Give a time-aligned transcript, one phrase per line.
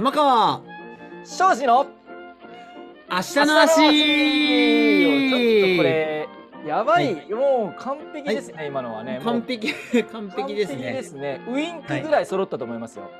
[0.00, 0.62] 玉川。
[1.26, 1.86] 庄司の
[3.10, 3.74] 明日の足。
[3.74, 6.26] ちょっとこれ
[6.66, 9.20] やばい、もう完璧ですね、今のはね。
[9.22, 9.74] 完璧。
[10.10, 10.92] 完璧ですね。
[10.94, 11.42] ですね。
[11.46, 13.10] ウインクぐらい揃ったと思いますよ、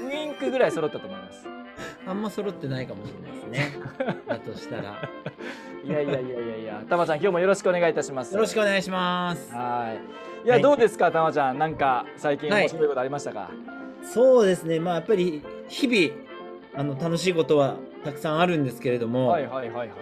[0.00, 1.46] ウインクぐらい揃ったと思います。
[2.04, 3.78] あんま揃ってないかもしれないですね。
[4.26, 4.82] だとしたら。
[4.82, 4.96] よ
[5.84, 6.82] いやいやいやいやいや。
[6.90, 8.36] たまちゃん今日もよろしくお願いいたします。
[8.36, 9.54] ろしくお願いします。
[9.54, 9.94] は
[10.42, 10.46] い。
[10.46, 10.62] いや、はい。
[10.62, 11.58] どうですかたまちゃん。
[11.58, 13.50] なんか最近はい面白いことありましたか、
[14.02, 14.80] そうですね。
[14.80, 16.22] まあやっぱり日々
[16.74, 19.94] あの楽しいことはたくさんあるんですけれどもはい、はいはいはいは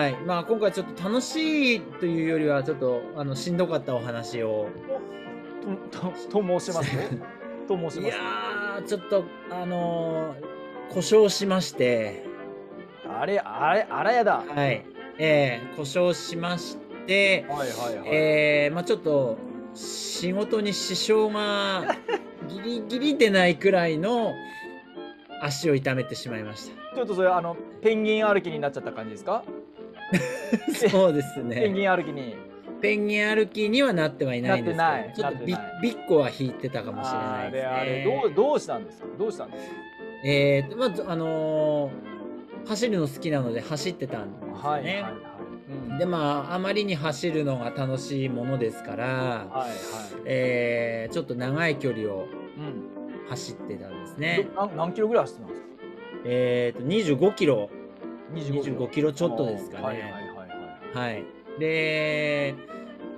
[0.00, 0.10] い。
[0.12, 0.22] はい。
[0.24, 4.68] まあ、今回ちょっと楽しいというよりはちょっとあのしんどかったお話を。
[5.90, 6.96] ととと申します？
[6.96, 7.18] ね
[7.68, 12.24] と申しいやますーちょっとあのー故障しまして。
[13.08, 14.42] あれあれあらやだ。
[14.46, 14.84] はい。
[15.18, 19.36] えー、故障しましてはいはいはい、えーまあ、ちょっと
[19.74, 21.94] 仕事に支障が
[22.48, 24.32] ギリギリでないくらいの
[25.40, 29.44] 足を痛めてしまいましちょっとそれあのペンギン歩きになっちゃった感じですか？
[30.72, 30.88] た。
[30.90, 31.72] そうですペンね。
[31.72, 32.36] ギン歩きに。
[32.80, 34.78] ペンギン歩きにはなってはいないんです
[35.14, 37.68] けど、ちょっとビッコは引いてたかもしれないですね。
[37.68, 39.06] あれどうどうしたんですか？
[39.18, 39.76] どうしたんですか？
[40.24, 42.10] えーとまずあのー
[42.68, 44.60] 走るの好きなので走ってたんですよね。
[44.62, 45.12] はいはいはい、
[45.90, 45.98] うん。
[45.98, 49.70] でまああまりに走るのが楽しいものですから、はいはい。
[50.26, 52.39] えーちょっと長い距離をうん
[53.30, 54.48] 走ってたんですね。
[54.54, 55.68] ど何何キロぐらい走ってたんですか？
[56.26, 56.86] えーと
[57.18, 57.70] 25キロ。
[58.34, 59.12] 25 25キロ。
[59.12, 59.84] ちょっとですかね。
[59.84, 61.12] はいはいはいはい。
[61.14, 61.24] はい。
[61.58, 62.54] で、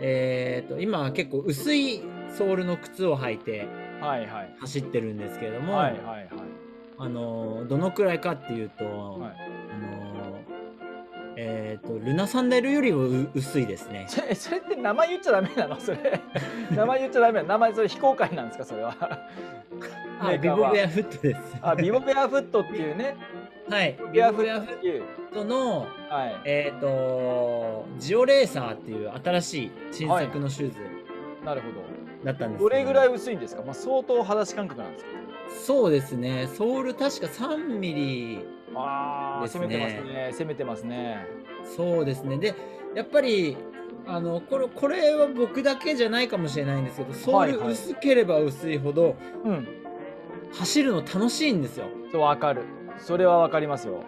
[0.01, 2.03] えーと今は結構薄い
[2.37, 3.67] ソールの靴を履いて
[4.61, 6.29] 走ってるんですけれども、はいはいはい。
[6.99, 9.52] あのどのくらいかっていうと、はい
[11.73, 14.05] えーとルナサンダルよりもう薄いですね。
[14.11, 15.77] それそれって名前言っちゃダメなの？
[15.81, 16.21] それ
[16.75, 17.49] 名前言っちゃダメなの？
[17.49, 18.65] 名前それ非公開なんですか？
[18.65, 18.95] それは。
[20.21, 20.39] は。
[20.39, 21.41] ビボベアフットです。
[21.63, 23.17] あビボベアフットっていうね。
[23.71, 23.97] はい。
[24.07, 25.03] ビビアフボベアフッッ
[25.33, 26.41] トのはい。
[26.45, 30.79] えっ、とジオレーサーっていう新しい新作のシューズ。
[31.45, 31.83] なるほど。
[32.25, 32.69] だったんですけど。
[32.69, 35.11] れぐらいい薄いんですか、まあ、相当裸足感覚なんですか？
[35.67, 36.47] そうですね。
[36.55, 38.45] ソール確か3ミリ
[38.75, 40.31] ああ、攻めてますね。
[40.33, 41.27] 攻めてますね。
[41.77, 42.39] そうですね。
[42.39, 42.55] で、
[42.95, 43.57] やっぱり、
[44.07, 47.59] あの、これ、これは僕だけじゃないかもしれないんですけど、ソはいはい。
[47.61, 49.67] ール薄ければ薄いほど、うん。
[50.53, 51.87] 走るの楽しいんですよ。
[52.11, 52.63] そうわかる。
[52.99, 54.05] それはわかりますよ。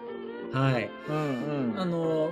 [0.51, 0.89] はい。
[1.09, 1.15] うん
[1.73, 1.79] うん。
[1.79, 2.31] あの、もう、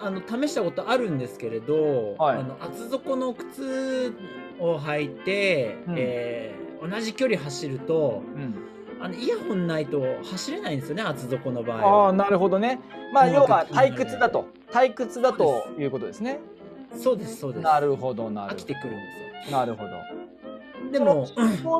[0.00, 2.38] あの、試したことあるんですけれど、はい。
[2.38, 4.12] あの、厚底の靴
[4.60, 5.94] を履いて、うん。
[5.96, 8.54] えー同じ距離走ると、うん
[9.00, 12.12] あの、イヤホンないと走れないんですよね、厚底の場合ああは。
[12.12, 12.80] なるほどね。
[13.12, 14.46] まあ音要は退屈だと。
[14.70, 16.40] 退屈だということですね。
[16.96, 17.62] そうです、そうです。
[17.62, 18.56] なるほどなるほど。
[18.56, 18.96] 飽きてくるんで
[19.46, 19.90] すなるほど。
[19.90, 19.96] よ。
[20.92, 21.26] でも、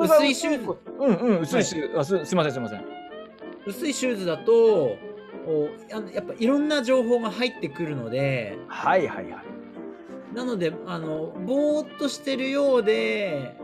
[0.03, 2.85] 薄いシューズ、うんうん薄いシューズ、あすすいませんすいません。
[3.67, 4.97] 薄いシューズだと
[5.47, 8.59] おあのやっぱいろんな情報が入ってくるので。
[8.69, 9.45] はいはいはい。
[10.35, 13.58] なのであのぼーっとしてるようで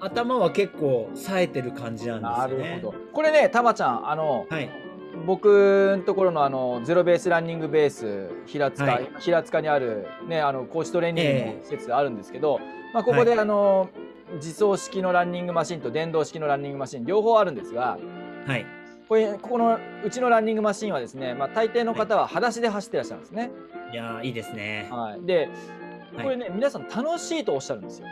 [0.00, 2.80] 頭は結構冴えてる感じなんですなる。
[2.80, 4.70] ほどこれねたまちゃんあのはい、
[5.26, 12.60] 僕のところのあのゼロベースランニングベース平塚、はい平塚にあるねあのコーチトレーニングええの施設があるんですけど、
[12.92, 13.88] まあここで、はいあの
[14.34, 17.96] 自走式のランニングマシンと電動式のランニングマシン両方あるんですが
[18.44, 18.66] はい、
[19.08, 23.52] これここのうちのランニングマシンはですね、まあ、大抵の方は裸足で走ってらっしゃるんですね。
[23.92, 24.88] いやーいいですね。
[24.90, 25.48] はい、で
[26.14, 28.08] はいこれね、皆さん楽しいとおっしゃるんですよ。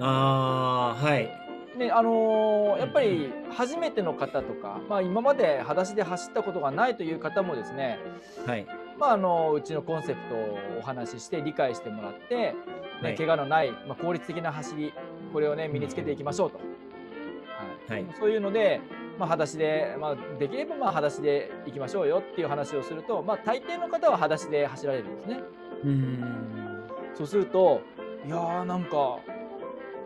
[0.00, 1.42] あーはい。
[1.78, 7.98] ねあのーやっぱり初めての方とか、まあ、今まで裸足で走ったことがないという方もですね、
[8.46, 8.66] はい。
[8.98, 12.54] まあ、あのうちのコンセプトをお話しして理解してもらって、ね
[13.02, 13.14] はい。
[13.16, 14.92] 怪我のない、まあ、効率的な走り
[15.32, 18.02] これをね身につけていきましょうと、はい。
[18.02, 18.14] はい。
[18.18, 18.80] そういうので、
[19.18, 25.40] まあ、裸足で、まあ、できればまあ裸足で行きましょうよっていう話をすると、まあ、大抵の方は裸足で走られるんですね。
[25.84, 26.82] うーん。
[27.14, 27.80] そうすると
[28.24, 29.18] いやーなんか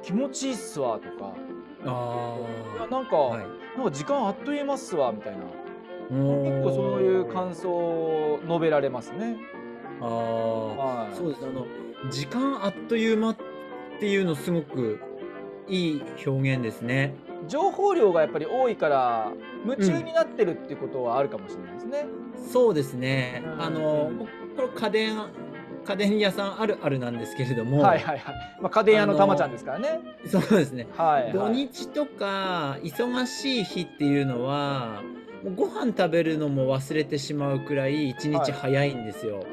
[0.07, 1.35] 気持ちいいっすわとか。
[1.85, 2.37] あ
[2.79, 3.77] いやなんか、ーはい。
[3.77, 5.39] なんか時間あっという間っすわみたいな。
[6.09, 9.37] 結構そういう感想を述べられますね。
[10.01, 10.07] あー。
[10.07, 11.17] はい。
[11.17, 11.67] そうですあの
[12.09, 13.37] 時間あっという間っ
[13.99, 15.01] ていうのすごく
[15.67, 17.17] いい表現ですね。
[17.49, 19.33] 情報量がやっぱり多いから
[19.65, 22.07] 夢中になってるっていうことはあるかもしれないですね。
[22.53, 23.43] そうですね。
[23.45, 23.61] うん。
[23.61, 24.13] あの
[24.57, 25.19] これ家電
[25.87, 28.35] 家電屋さんあるあるなんですけれども、はいはいはい。
[28.61, 30.01] まあ家電屋のたまちゃんですからね。
[30.27, 30.87] そうですね。
[30.97, 31.33] はい、はい。
[31.33, 35.03] 土日とか忙しい日っていうのは
[35.45, 39.45] もうご飯食べるのも忘れてしまうくらい一日早いんですよ。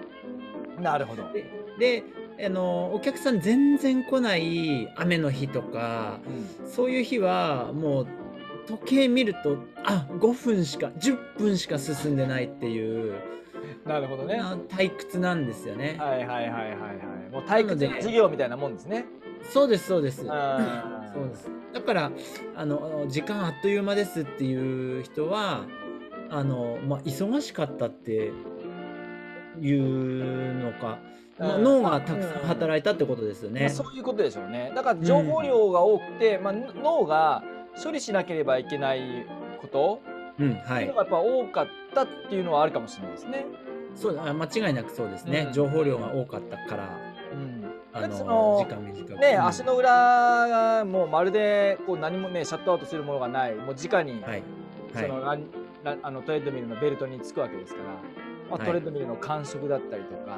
[0.79, 1.23] なるほど。
[1.31, 1.45] で
[1.77, 2.03] で
[2.45, 8.07] あのお客さん全然来ない雨の日とかうんそういう日はもう
[8.67, 13.15] 時計見るとあ5分しか10分しか進んでないっていう
[13.85, 14.37] なるほどね。
[14.37, 15.95] な退屈なんですよね。
[15.99, 16.67] はいはいはいはいは
[17.29, 17.31] い。
[17.31, 19.05] もう退屈な授業みたいなもんですね。
[19.43, 20.25] そうですそうです。
[20.25, 21.49] そうです。
[21.73, 22.11] だから
[22.55, 25.65] あの時間あっという間ですっていう人は
[26.29, 28.31] あのまあ忙しかったって
[29.59, 30.99] いうのか、
[31.39, 33.61] 脳がたくさん働いたってことですよね。
[33.61, 34.71] まあそういうことでしょうね。
[34.75, 37.43] だから情報量が多くて、まあ、脳が
[37.83, 39.25] 処理しなければいけない
[39.61, 40.01] こと
[40.39, 40.93] うんはいの。
[40.93, 43.45] がやっぱ多かったっていうのはあるかもしれないですね。
[43.95, 45.45] そうあ間違いなくそうですね。
[45.47, 46.89] うん情報量が多かったから
[47.33, 49.19] うん、あだってそのの時間短く。
[49.19, 54.43] ね、うん足の裏がもうまるでこう何もねシャットアウトするものがないもう直に、はい
[54.93, 55.45] そのラン
[55.83, 57.93] ランあのトレッドミルのベルトにつくわけですから、ま
[58.51, 60.37] あはいトレッドミルの感触だったりとか、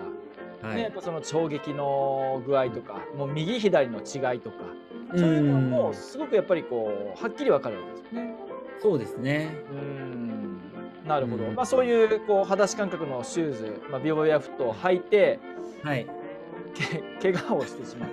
[0.66, 0.76] はい。
[0.78, 4.56] ね、やっぱその衝撃の具合とかもう右左の違いとか
[5.14, 8.36] うそういうのんもすごくやっぱりこうはっきりわかるわけですよね。
[8.82, 9.56] そうですね。
[9.72, 10.26] うん
[11.08, 15.40] なるほど、うんまあ、そういうこう裸足感覚のシューズ、まあ、ビオビアフットを履いて
[15.84, 16.08] はい。
[17.20, 18.10] け 怪我をしてしまう。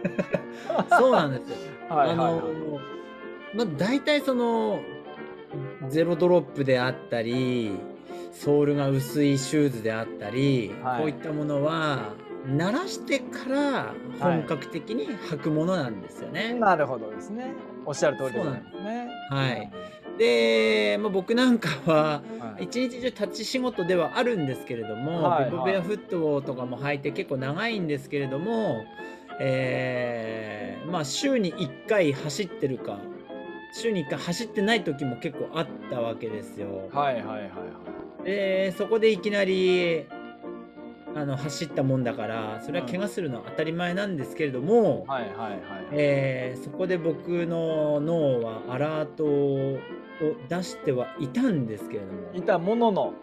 [1.00, 1.56] そうなんですよ。
[1.88, 2.42] はいはいはいあの
[3.54, 4.80] まあ大体その
[5.88, 7.72] ゼロドロップであったり
[8.32, 12.14] ソールが薄いシューズであったり、はいこういったものは
[12.46, 16.54] 慣らしてから本格的に履くものなんですよね。
[16.54, 17.52] なるほどですね。
[17.84, 19.10] おっしゃる通りですね。
[19.30, 19.70] はい
[20.22, 28.84] で、まあ、僕なんかははい一日中立ち仕事ではあるんですけれども、はいはいビブベアフットとかも履いて結構長いんですけれども、
[29.40, 32.98] えーまあ週に1回走ってるか
[33.72, 36.88] 週に1回走ってない時も結構あったわけですよ。
[36.92, 37.48] はいはいはいは
[38.20, 38.24] い。
[38.24, 40.06] でそこでいきなり
[41.16, 45.60] あの走ったもんだからそれは怪我するのは当たり前なんですけれども、はいはいはい。
[45.92, 49.80] えーそこで僕の脳はアラート
[50.20, 53.14] を出してはいたんですけれどもいたものの。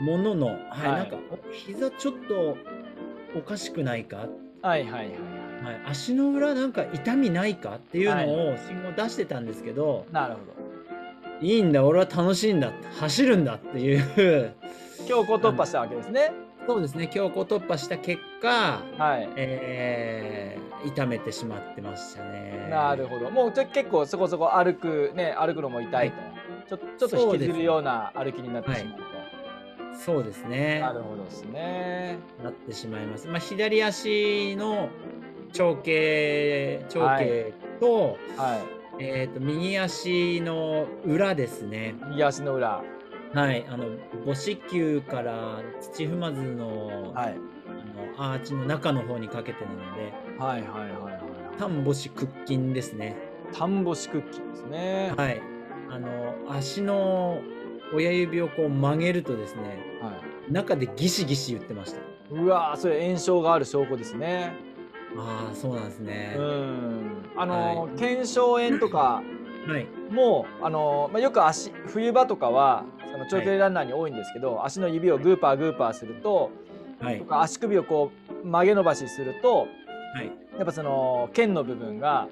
[0.00, 2.56] ものの、はいはいなんかお膝ちょっと
[3.36, 4.26] おかしくないか、
[4.62, 5.06] はいはいはいはい。
[5.06, 5.16] はい、
[5.86, 10.40] 足の裏なんか痛みないかっていうのを信号出してたんですけど、なるほ
[11.40, 11.46] ど。
[11.46, 14.54] い、いんだ俺は楽しいんだ走るんだっていう
[15.06, 16.32] 強行突破したわけですね。
[16.66, 19.28] そうですね強行突破した結果、はい。
[19.36, 22.68] えー痛めてしまってましたね。
[22.70, 23.30] なるほど。
[23.30, 26.16] もうちょ結構そこそこ歩くね歩くのも痛いと。
[26.68, 29.04] ちょちょっと引きずるような歩きになってしまうと。
[29.96, 30.80] そうですね。
[30.80, 32.18] なるほどですね。
[32.42, 33.28] なってしまいます。
[33.28, 34.88] まあ、左足の
[35.52, 38.58] 長径長径と,、は
[38.98, 41.94] えー、と右足の裏ですね。
[42.06, 42.10] い。
[42.10, 42.82] 右足の裏。
[43.34, 43.86] はい、あの
[44.26, 47.36] 母子球から土踏まずの,、はい。
[48.16, 51.58] あのアーチの中の方にかけてなのではいはいはいはい。
[51.58, 53.16] 単母子屈筋ですね。
[53.52, 55.14] 田んぼしクッキーですね。
[55.16, 55.40] はい、
[55.90, 57.40] あの足の
[57.94, 60.12] 親指をこう曲げるとですねは
[60.50, 61.98] 中でギシギシ言ってました。
[61.98, 62.02] い。
[62.32, 64.54] うわーそれ炎症がある証拠ですね。
[65.16, 66.34] ああそうなんですね。
[66.38, 67.12] うん。
[67.36, 69.22] あのはい腱鞘炎とか
[69.66, 76.50] はいもあの、まあ、よく足冬場とかはその長距離ランナーに多いんですけど、足の指をグーパーグーパーすると
[77.00, 77.18] はい。
[77.18, 78.10] とか足首をこ
[78.42, 79.66] う曲げ伸ばしすると
[80.14, 80.32] はい。
[80.56, 82.28] やっぱその腱の部分が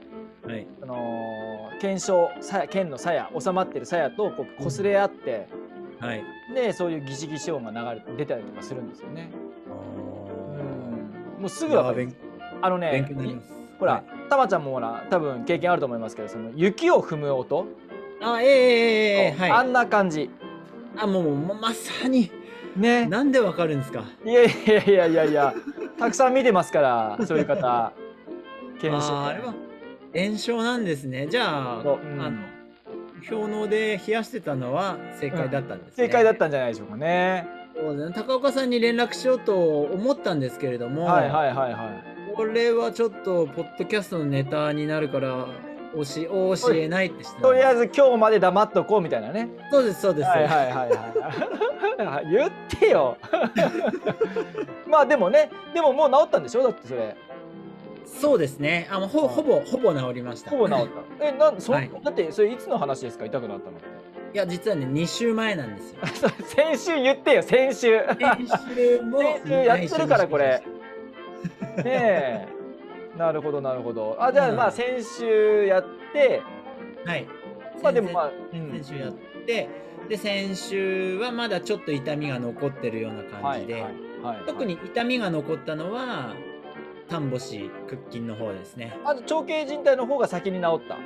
[0.46, 0.66] はい。
[0.80, 5.48] その腱鞘さ腱の鞘収まってる鞘とこう擦れ合って、
[5.98, 6.24] はい。
[6.54, 9.30] でそういうギシギシ音が流れ出たりとかするんですよね。
[9.68, 9.72] あ
[11.36, 11.40] うん。
[11.42, 12.04] もうすーぐわかる。
[12.04, 12.12] いや
[12.62, 13.08] あのね。
[13.78, 14.04] ほら、はい。
[14.28, 17.66] たまちゃんもほら多分経験あると思いますけどその雪を踏む音、
[18.22, 19.50] あ、ええええええはい。
[19.50, 20.30] あんな感じ
[20.96, 22.30] あ、もう、まさに、
[22.76, 24.04] ねなんでわかるんですか？
[24.24, 25.54] いやいやいやいやいや
[25.98, 27.92] たくさん見てますからそういう方
[28.80, 29.54] 検証あーあれは
[30.14, 31.26] 炎症なんですね。
[31.28, 32.38] じゃあ、そううんあの
[33.28, 37.46] 氷嚢で冷やしてたのは正解だったんです、ね正解だったんじゃないでしょうかね。
[37.74, 38.14] そうですね。
[38.14, 41.88] 高岡さんに連絡しようと思ったんですけれども、はいはいはいは
[42.32, 42.34] い。
[42.36, 45.48] これはちょっとポッドキャストのネタになるから
[45.94, 49.48] 教し教えないってしてとりあえずず今日まで黙っとこうみたいなね。
[49.70, 50.28] そうですそうです。
[50.28, 52.30] はいはいはいはい。
[52.30, 53.16] 言ってよ。
[54.88, 56.62] まあでもね、でももう治ったんでしょ？
[56.62, 57.16] だってそれ。
[58.06, 58.88] そうですね。
[58.90, 60.50] あのほほぼほぼ治りました。
[60.50, 60.78] ほぼ治っ
[61.18, 61.26] た。
[61.26, 63.24] え、なんそ、はいだってそれいつの話ですか？
[63.24, 63.86] 痛くなったのって。
[64.32, 65.98] いや実はね2週前なんですよ。
[66.46, 67.98] 先週言ってよ先週。
[68.06, 70.62] 先週も先週やってるからこれ。
[71.78, 72.48] ねえ。
[73.20, 74.16] なるほどなるほど。
[74.18, 75.84] あじゃあうんまあ先週やっ
[76.14, 76.42] て、
[77.04, 77.26] はい。
[77.82, 78.32] まあでもまあ、う
[78.72, 79.12] 先週やっ
[79.46, 79.68] て、
[80.08, 86.34] で先週はまだちょっと痛みが残ってるような感じで、はいはいはい、特に痛みが残ったのは
[87.08, 88.98] 丹母子屈筋の方ですね。
[89.04, 90.96] あと長径靭帯の方が先に治った？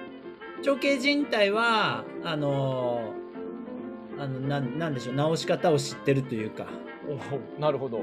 [0.62, 3.12] 長径靭帯はあの
[4.20, 6.66] あのなんなんでしょう直し方を知ってるというか、
[7.08, 8.02] おおなるほど。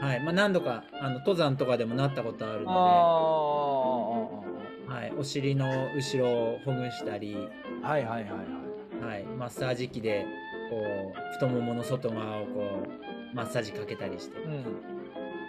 [0.00, 4.44] はいまあ、何度かあの登山とかでもなったことあるあの
[4.88, 7.36] あで、はい、お尻の後ろをほぐしたり、
[7.82, 8.68] はいはいはいはい。
[9.00, 10.26] はい、マッサージ機で
[10.70, 12.82] こう太ももの外側をこ
[13.32, 14.64] うマッサージかけたりしてうん。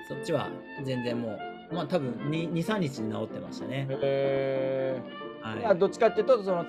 [0.07, 0.49] そっちは
[0.83, 1.39] 全然も
[1.71, 3.87] うまあ多分23日で治ってましたね。
[3.89, 5.01] へえ。
[5.41, 6.65] はいやどっちかっていうとその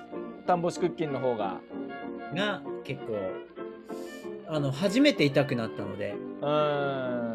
[0.47, 1.59] 田んぼし屈筋の方が。
[2.35, 3.17] が結構
[4.47, 7.30] あの初めて痛くなったのでうーん。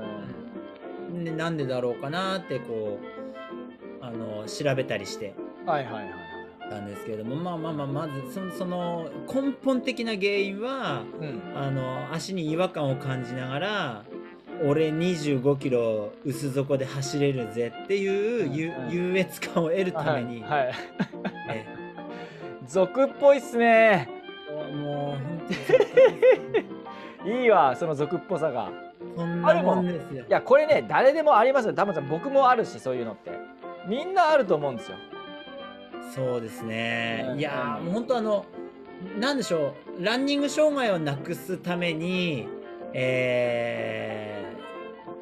[1.26, 3.00] でなんでだろうかなってこ
[4.00, 5.35] うあの調べたりして
[5.66, 6.12] はいはいはいはい。
[6.68, 11.42] たんですけれどもまあまあまあまずそのその根本的な原因はうん。
[11.56, 14.04] あの足に違和感を感じながら
[14.64, 20.66] 俺25キロ薄底で走れるぜっていうゆうんうん優越感を得るために、はい。
[20.66, 20.75] はい、
[21.50, 21.66] え
[22.66, 24.09] 俗っぽいっすね。
[24.75, 25.40] もう本
[27.23, 28.86] 当に いいわその俗っぽさが。
[29.16, 30.30] こんなもんですよい。
[30.30, 31.75] やこれね誰でもありますよ。
[31.75, 33.32] 多分さん僕もあるしそういうのって。
[33.88, 34.96] みんなあると思うんですよ。
[36.14, 37.26] そうですね。
[37.30, 38.44] うんいやーもう本当あの
[39.18, 42.49] なんでしょうランニング障害をなくすために、
[42.92, 44.44] え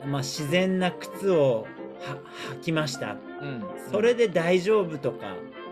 [0.04, 1.66] ーまあ、自然な靴を
[2.00, 2.18] は
[2.56, 3.16] 履きました。
[3.40, 3.64] うん。
[3.90, 5.26] それで大丈夫とか、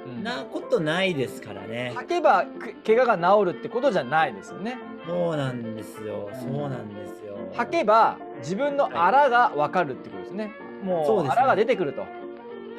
[0.06, 1.92] うんなことないですからね。
[1.94, 4.78] 履けばく怪我が治るってことじゃないですよね。
[5.06, 6.28] そうなんですよ。
[6.32, 7.21] うんそうなんですよ。
[7.54, 10.52] 履けば自分のあらが分かるってことですね。
[10.82, 12.00] もそうですねうあらが出てくると。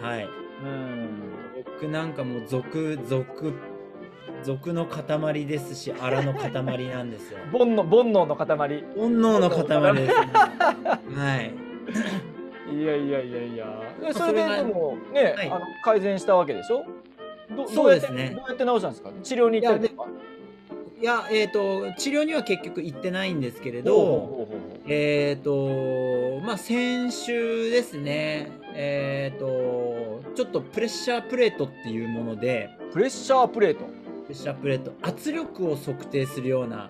[0.02, 0.28] はい。
[0.64, 1.20] うん。
[1.66, 3.54] 僕なんかもう俗俗
[4.44, 6.52] 俗の塊ですし、荒の塊
[6.90, 7.40] なんですよ。
[7.52, 8.46] 煩悩煩悩の塊。
[8.46, 10.28] 煩悩の塊です、ね。
[11.16, 11.54] はい。
[12.76, 13.66] いやいやいやいや。
[14.02, 16.84] まあそれででもね、はいあの改善したわけでしょ？
[17.56, 19.12] どそうですねどうやってどうやって治したんですか？
[19.22, 20.10] 治療に行ったりとか。
[21.04, 24.48] いや、えっ、と、治療には結局行ってないんですけれど、
[24.88, 33.84] えっ、と、まあ、先週ですね、えっ、と、ちょっとプレッシャープレートっていうもので、プレッシャープレート？
[33.84, 36.90] プレッシャープレート、圧力を測定するような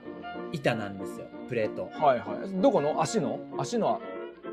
[0.52, 1.90] 板なんですよ、プレート。
[1.92, 2.62] はいはい。
[2.62, 3.02] どこの？
[3.02, 3.40] 足の？
[3.58, 4.00] 足の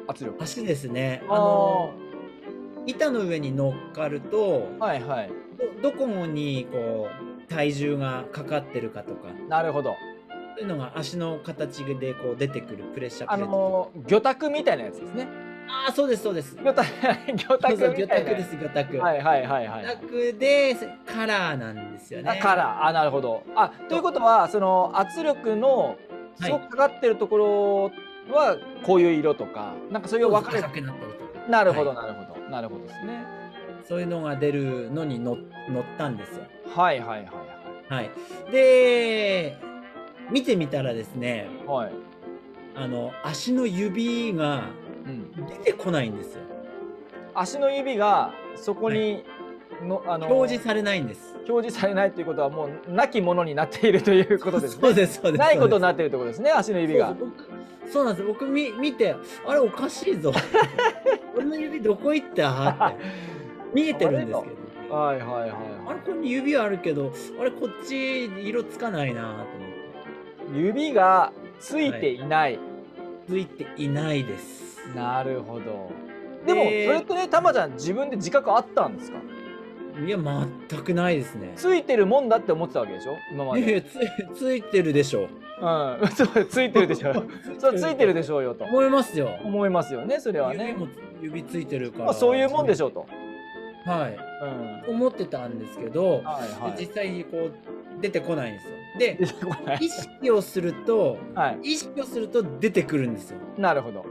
[0.09, 0.43] 圧力。
[0.43, 1.23] 足ですね。
[1.29, 1.93] ああの、
[2.87, 5.31] 板の上に乗っかると、はいはい。
[5.83, 9.90] どどこにこう体重がかかってるかとか、なるほど。
[9.90, 9.97] そ
[10.59, 13.52] ういうのが足の形でこう出てくるプレッシャーあプレート。
[13.52, 15.26] の魚拓みたいなやつですね。
[15.69, 16.57] ああ、そうです、そうです。
[16.57, 16.88] 魚拓
[17.37, 18.07] 魚拓魚。
[18.09, 18.99] 拓です、魚拓。
[18.99, 19.85] はいはいはいはい。
[19.85, 20.76] 魚拓で
[21.07, 22.30] カラーなんですよね。
[22.30, 25.97] あカラーあなるほどあということはその圧力の
[26.40, 27.38] すごくかかってるとこ
[28.30, 30.61] ろはこういう色とかなんかそういう分かれ
[31.49, 33.39] なるほどはいなるほどなるほどですね
[33.89, 35.37] そういうのが出るのに乗
[35.69, 36.45] 乗ったんですよ。
[36.75, 37.25] はいはいは
[37.89, 38.11] いはい。
[38.53, 39.57] で、
[40.31, 41.95] 見てみたらですね、はいはい、
[42.77, 44.65] あの、足の指が
[45.07, 46.41] うん、出てこないんですよ。
[47.35, 49.25] 足の指がそこに
[49.83, 51.37] の、あの表示されないんです。
[51.49, 55.41] 表示されないということはもうなきものになっているということですね そうです、そうです。
[55.41, 57.15] ないことになっっているということですね足の指が
[57.91, 58.27] そうなんです。
[58.27, 60.33] 僕み見て、あれおかしいぞ。
[61.35, 62.71] 俺の指どこ行った？
[62.71, 63.05] って
[63.75, 64.45] 見えてるんですけど。
[64.91, 65.50] はいはいはい
[65.87, 69.47] あれここに指あるけど、あれこっち色つかないなと思っ
[70.55, 70.59] て。
[70.59, 72.59] 指がついていない、
[73.29, 74.89] ついていないです。
[74.97, 75.91] なるほど
[76.45, 79.19] でもそでれってねたまちゃん自分で自覚あったんですか？
[80.05, 81.53] いや、全くないですね。
[81.57, 83.17] ついてるもんだって思ってたわけでしょ？
[83.33, 83.83] 今まで。
[83.83, 83.99] つ
[84.35, 85.29] ついてるでしょう。
[85.62, 87.12] うん、そ うついてるでしょ。
[87.59, 89.29] そうついてるでしょうよと思いますよ。
[89.45, 90.69] 思いますよねそれはね。
[90.71, 90.89] 指も
[91.21, 92.05] 指ついてるから。
[92.07, 93.07] まあそういうもんでしょうと。
[93.85, 94.19] はい。
[94.89, 94.95] うん。
[94.97, 96.77] 思ってたんですけど、はいはい。
[96.77, 98.73] で実際にこう出てこないんですよ。
[98.99, 99.19] で
[99.81, 101.73] 意識をすると、はい。
[101.73, 103.39] 意識をすると出てくるんですよ。
[103.57, 104.05] なるほど。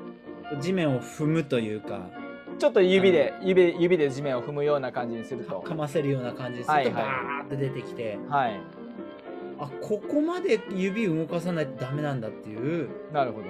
[0.62, 2.10] 地面を踏むというか、
[2.58, 5.60] ちょっと指で指指で地面を踏むような感じにすると。
[5.62, 8.60] かませるような感じですると、はいはいバーって出てきて、はい。
[9.60, 13.46] あここまで指動かさないとダメなんだっていうなるほど。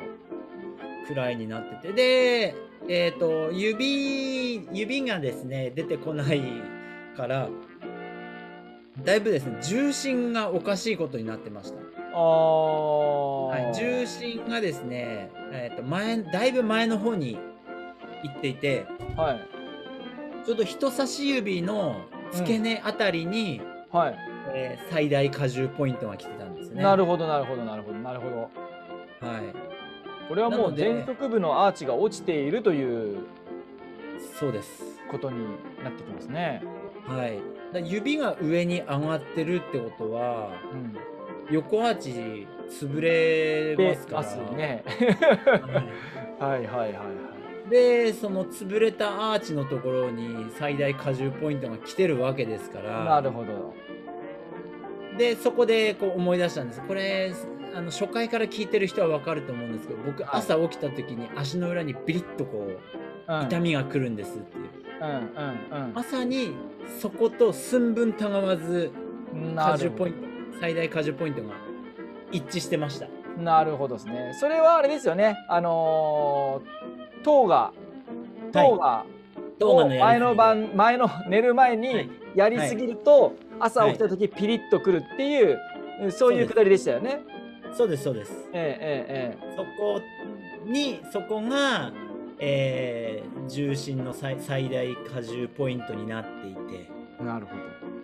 [1.08, 2.56] くらいになっててで
[2.90, 6.42] えっ、と指指がですね出てこない
[7.16, 7.48] から
[9.04, 11.78] だいぶですね重心がおかしいことになってました、
[12.14, 13.46] ああ。
[13.48, 17.38] はい、重心がですね、えー、と前だいぶ前の方に
[18.24, 21.96] 行っていてはいちょうど人差し指の
[22.34, 24.16] 付け根あたりに、はい。
[24.52, 28.36] えー最大荷重ポイントが来てたんですねなるほどなるほどなるほどなるほど。
[28.36, 29.69] はい
[30.30, 33.18] これはもうなので前足部のアーチが落ちているという
[34.40, 35.44] そうですことに
[35.84, 36.64] なってきますね。
[37.06, 37.40] はい。
[37.74, 40.96] だ指が上に上がってるってことはうん
[41.52, 44.84] 横アーチ潰れでますからね。
[46.40, 46.94] ははいはいはいはい。
[47.68, 53.74] いでその潰れたアーチのところに最大荷重ポイントが来てるわけですからなるほど。
[55.18, 57.34] でそこでこう思い出したんですこれ
[57.76, 60.32] あの初回から聞いてる人は分かると思うんですけど僕はい。
[60.34, 62.68] 朝起きた時に足の裏にビリッとこ
[63.28, 63.40] うん。
[63.42, 64.66] う痛みが来るんですっていう。
[65.02, 66.54] うんうんまさに
[67.00, 68.92] そこと寸分たがわず
[69.34, 69.56] うん。
[69.56, 69.84] なるほど。
[69.86, 70.20] 荷重ポイント
[70.60, 71.50] 最大荷重ポイントが
[72.32, 73.08] 一致してました。
[73.38, 74.36] なるほどですね。
[74.40, 75.38] それはあれですよね。
[75.48, 77.72] あのー、糖が
[78.52, 79.06] 糖が
[79.60, 82.10] 動画のやりすぎ前の晩前の寝る前はにい。
[82.36, 85.60] やりすぎると朝起きた時ピリッとくるっていう
[86.12, 87.22] そういうくだりでしたよね。
[87.74, 90.02] そうですそうですえええええそこ
[90.66, 91.92] にそこが、
[92.40, 96.88] えー重心の最最大荷重ポイントになっていて
[97.20, 97.54] えなるほ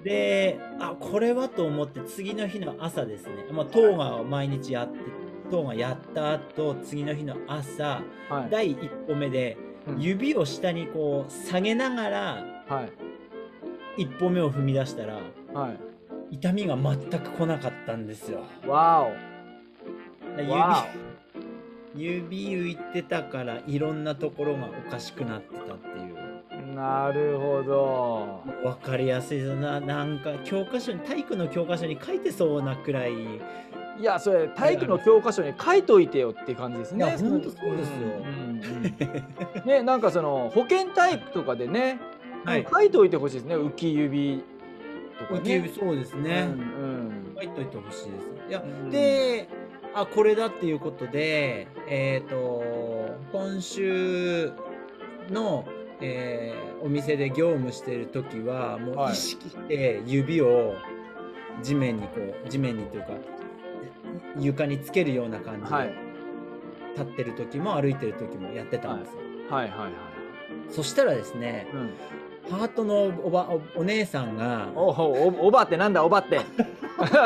[0.04, 5.00] であこれはと思って次の日の朝ですね、まあ、トーガを毎日やって
[5.52, 8.36] トーガやった後次の日の朝ど。
[8.36, 8.50] はい。
[8.50, 9.58] 第一歩目で
[9.88, 12.88] うん指を下にこう下げながらは
[13.98, 15.20] い一歩目を踏み出したら
[15.54, 15.80] はい。
[16.32, 18.42] 痛みが全く来なかったんですよ。
[18.68, 19.08] わ
[20.38, 20.48] 指
[21.96, 26.16] 指浮いてたからいろんなところがおかしくなってたっていう。
[26.72, 26.76] お。
[26.76, 28.44] なるほど。
[28.64, 29.80] 分かりやすいですな。
[29.80, 33.14] なんか教科書に体育の教科書に書いてそうなくらい。
[33.98, 37.06] いやそれ体育の教科書に書いといてよって感じですね。
[37.06, 37.98] いやほんとそうですよ。
[37.98, 38.62] んうん
[39.60, 42.00] うんねなんかその保健体育とかでね、
[42.44, 42.68] はい。
[42.70, 43.56] 書いておいてほしいですね。
[43.56, 44.44] 浮き指
[45.18, 45.40] とかね。
[45.40, 47.36] 浮き指そうですね、うん。
[47.38, 48.32] 書いといてほしいです。
[48.50, 48.90] いやうん。
[48.90, 49.48] で
[49.96, 52.64] あこれだっていうことでえっ、と
[53.32, 54.52] 今週
[55.30, 55.66] の、
[56.02, 60.76] えーお店で業務してる時はもはいう意識して指を
[61.64, 63.08] 地面にこう地面にというか
[64.38, 65.96] 床につけるような感じはいで
[66.96, 69.92] 立ってる時も歩いてる時もやってたんですよ、はいはいはい。
[70.70, 76.40] そしたらですねうん、ハートのおばおお姉さんがおおおおばってなんだおばって。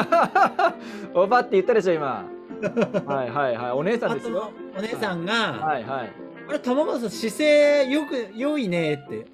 [1.13, 2.38] おばって言ったでしょ今。
[2.62, 4.52] はいはいはいお姉さんですよ。
[4.78, 6.12] お姉さんが、はいはい。
[6.50, 9.28] あれ玉川さん姿勢よく良いねって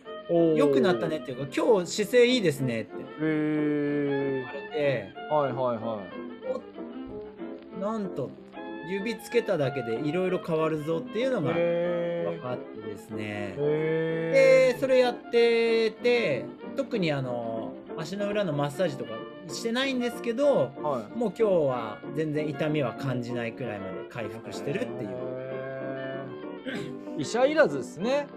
[0.55, 7.79] 良くなったねっていうか今日姿勢いいですねってへえ言われてはいはいはい。
[7.79, 8.29] おなんと
[8.89, 14.71] 指つけただけでいろいろ変わるぞっていうのが分へかってですねえ。
[14.73, 19.11] でそれやってて特にあの足の裏のマッサージとか
[19.47, 21.17] してないんですけどはい。
[21.17, 25.09] もう今日は全然痛みは感じないくらいまで回復してるっていう。
[27.17, 28.27] 医者いらずですね。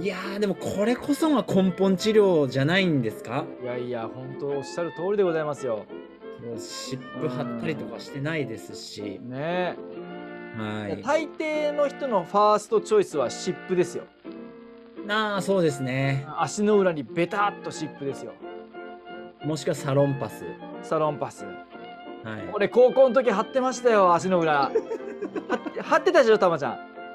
[0.00, 3.44] いやーでもこれこそが根本治療じゃないんですか？
[3.62, 5.86] いやいや本当おっしゃる通りでございますよ。
[6.44, 9.76] もう湿布貼ったりとかしてないですし、ねえ。
[10.58, 11.02] はい。
[11.02, 14.04] 大抵の人のファーストチョイスは湿布ですよ。
[15.06, 16.26] なあ、そうですね。
[16.38, 18.32] 足の裏にベタっと湿布ですよ。
[19.44, 20.44] もしくはサロンパス。
[20.82, 21.44] サロンパス。
[21.44, 22.50] はい。
[22.52, 24.70] 俺高校の時貼ってましたよ足の裏。
[25.82, 26.72] 貼ってたでしょたまちゃん。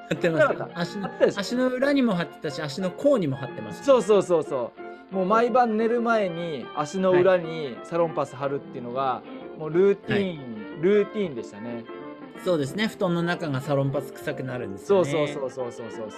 [0.08, 0.70] 貼ってま貼ってなかっ。
[0.70, 0.84] た？
[0.84, 3.84] す足の足の裏にも貼ってたし、足の甲にも貼ってます。
[3.84, 4.72] そうそうそうそ
[5.12, 5.14] う。
[5.14, 9.22] もう毎晩寝る前に足の裏にサロンパス貼るっていうのが
[9.58, 11.84] もうルーティーン、ルーティーンでしたね。
[12.44, 12.88] そうですね。
[12.88, 15.10] 布団の中がサロンパス臭くなるんですよね。
[15.10, 16.16] そうそうそうそうそうそうそ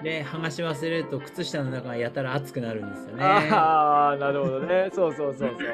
[0.00, 0.04] う。
[0.04, 3.24] で剥がし忘れると靴下の中がやたら熱くなるんですよね。
[3.24, 4.90] ああなるほどね。
[4.94, 5.68] そうそうそうそう。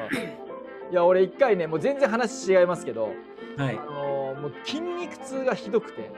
[0.91, 3.13] いや俺一回ねもう全然話違いますけど、
[3.57, 6.11] はい、あのもう筋肉痛がひどくて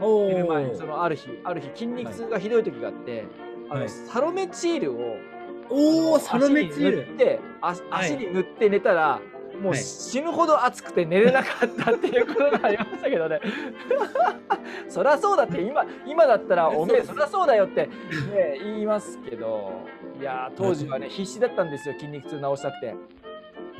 [0.00, 3.24] おお前そのある日ある日筋肉痛がひどい時があって、
[3.68, 5.16] はい、あのサロメチールを
[5.70, 7.14] おおサロメチール。
[7.14, 7.40] って
[7.90, 9.80] 足に塗って寝たら、はいもうはい。
[9.82, 13.40] 死ぬほど暑くて寝れなかったっていうことがありましたけどね。
[14.88, 19.72] そりゃそうだって今今だったら おめえそりゃそうだよって、ね、言いますけど。
[20.20, 22.94] いやー当時はね必死だったんですよ筋肉痛治したくて。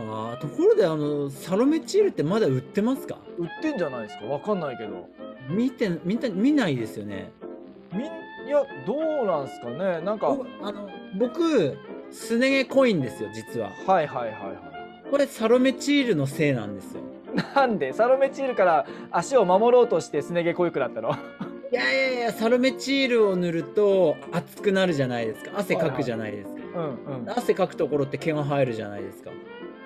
[0.01, 3.17] あーところで、あの、サロメチールってまだ売ってますか？
[3.37, 4.27] 売ってんじゃないですか？
[4.27, 5.09] わかんないけど。
[5.51, 7.33] 見て、見た、見ないですよね。
[7.93, 10.01] みんいやどうなんすかね？
[10.03, 10.89] なんか僕あの
[11.19, 11.77] 僕
[12.11, 13.71] すね毛濃いんですよ実は。
[13.87, 14.78] はいはいはいは
[15.11, 17.01] これサロメチールのせいなんですよ。
[17.35, 17.93] いなんで？
[17.93, 21.11] サロメチールから足を守ろうとしてすね毛濃くなったの？
[21.71, 25.53] いやいやいやサロメチールを塗ると熱くなるじゃないですか。
[25.57, 27.29] 汗かくじゃないですか、うんうん。
[27.29, 29.31] あ汗かくところって毛が生えるじゃないですか。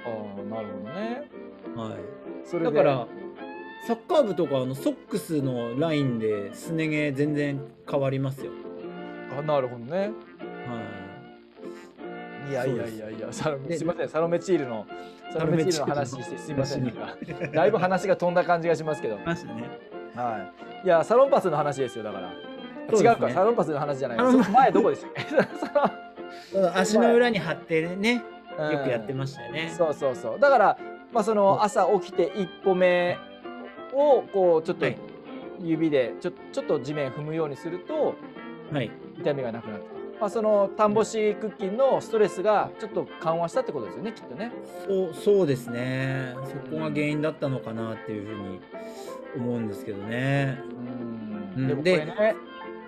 [0.04, 0.08] あ
[0.54, 1.28] なるほどね。
[1.76, 1.98] はい。
[2.44, 2.76] それで？
[2.76, 3.06] だから
[3.86, 8.52] サッカー部とかあのソックスのラインですね毛全然変わりますよ。
[9.36, 9.98] あなるほどね。
[9.98, 10.10] はい
[12.48, 14.86] いやいやいやいや、サロすみません、サロメチールの、
[15.32, 16.84] サロメチールの話してすみません、
[17.54, 19.18] だいぶ話が飛んだ感じがしますけど。
[19.24, 19.64] ましたね。
[20.14, 20.50] は
[20.82, 20.86] い。
[20.86, 22.28] いや、サロンパスの話ですよ、だから。
[22.28, 22.34] ね
[22.92, 24.18] 違うか、サロンパスの話じゃない。
[24.18, 25.12] 前どこでしたっ
[26.52, 26.68] け？
[26.74, 28.22] 足の裏に貼ってね、
[28.58, 29.72] うんよくやってましたよね。
[29.76, 30.38] そうそうそう。
[30.40, 30.78] だから、
[31.12, 33.16] まあ、その朝起きて一歩目
[33.94, 34.96] を、こう、ちょっとはい
[35.60, 38.14] 指で、ちょちょっと地面踏むようにすると、
[38.72, 38.90] はい。
[39.18, 39.91] 痛みがなくなった。
[40.22, 44.52] まあ、その田んぼしクッキンのストレスがちょっと緩和したってことですよね、きっとね。
[44.86, 46.36] そうそうですね。
[46.44, 48.60] そこが原因だったのかなっていうふうに
[49.36, 50.60] 思うんですけどね。
[51.56, 51.66] うん。
[51.66, 52.36] でもこでれね。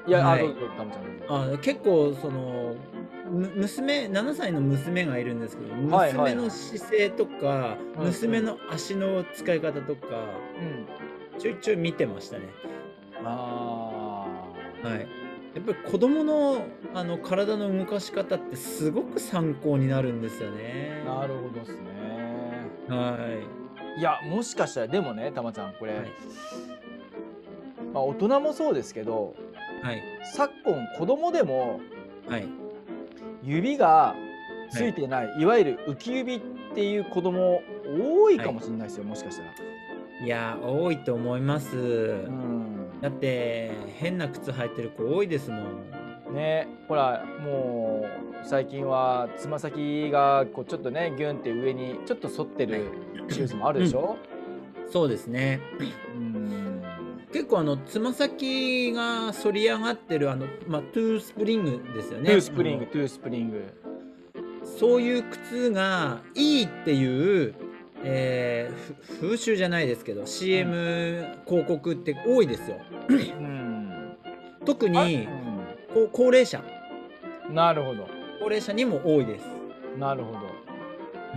[0.06, 0.44] いや、はい
[1.28, 2.76] あ、結構その
[3.28, 10.06] む娘7歳の娘がいるんですけどはいはい娘の姿勢とか、うん娘の足の使い方とか
[11.34, 11.40] うん。
[11.40, 12.44] ちょいちょい見てましたね。
[13.24, 14.24] あ
[14.84, 14.88] あ。
[14.88, 15.23] はい。
[15.54, 21.02] やっぱり子供のあの体の動かし方ってすごく参考になるんですよね。
[21.06, 21.84] なるほどですね。
[22.88, 23.16] は
[23.96, 24.00] い。
[24.00, 26.04] いや、もしかしたら、でもね、たまちゃん、これ、はい
[27.92, 29.34] まあ、大人もそうですけど、
[29.82, 30.02] はい。
[30.34, 31.80] 昨今、子供でも
[32.28, 32.48] はい。
[33.44, 34.14] 指が
[34.70, 36.40] ついてない、い、わゆる浮き指っ
[36.74, 39.50] ていう子供多いかもしれないですよ、もしかしたら。
[40.24, 41.76] いや多いと思います。
[41.76, 41.80] う
[42.30, 42.53] ん。
[43.04, 46.34] だって変な靴履いてる子多いですもん。
[46.34, 48.06] ね、ほら、も
[48.42, 52.86] う最近はつま先がこうちょっとね、ギュンって上にちょっと反ってる
[53.28, 54.16] シューズもあるでしょ？
[54.90, 55.60] そうですね。
[56.16, 56.82] うん。
[57.30, 62.30] 結構あのつま先が反り上がってるあのまあ toe spring ですよね。
[62.30, 63.58] toe spring、あ toe spring。
[63.58, 67.54] のそういう靴がいいっていう、
[68.04, 68.74] えー
[69.18, 72.76] ふ風習じゃないですけど CM 広告って多いですよ。
[73.08, 74.16] うん。
[74.64, 75.28] 特あに
[75.92, 76.62] こ高齢者
[77.48, 78.08] うんなるほど。
[78.40, 79.44] 高齢者にも多いです。
[79.98, 80.38] なるほど。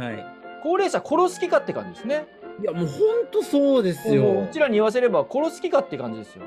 [0.03, 0.25] はい。
[0.63, 2.27] 高齢者殺す気かって感じですね。
[2.61, 2.99] いやもう本
[3.31, 4.47] 当そうですよう。
[4.51, 6.43] ちらに言わせれば殺す気かって感じですよ。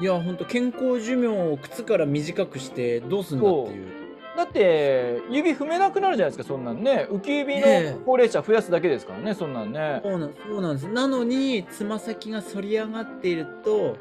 [0.00, 4.05] いや本当健康寿命を靴から短くしてどうすんだっていう。
[4.36, 7.08] だって指踏めなくなるじゃないですかそんなんね。
[7.10, 7.66] 浮き指の
[8.04, 10.00] 高齢者増やすだけですからねそんなんね。
[10.04, 10.18] そう
[10.60, 10.88] なんです。
[10.88, 13.96] なのにつま先が反り上がっていると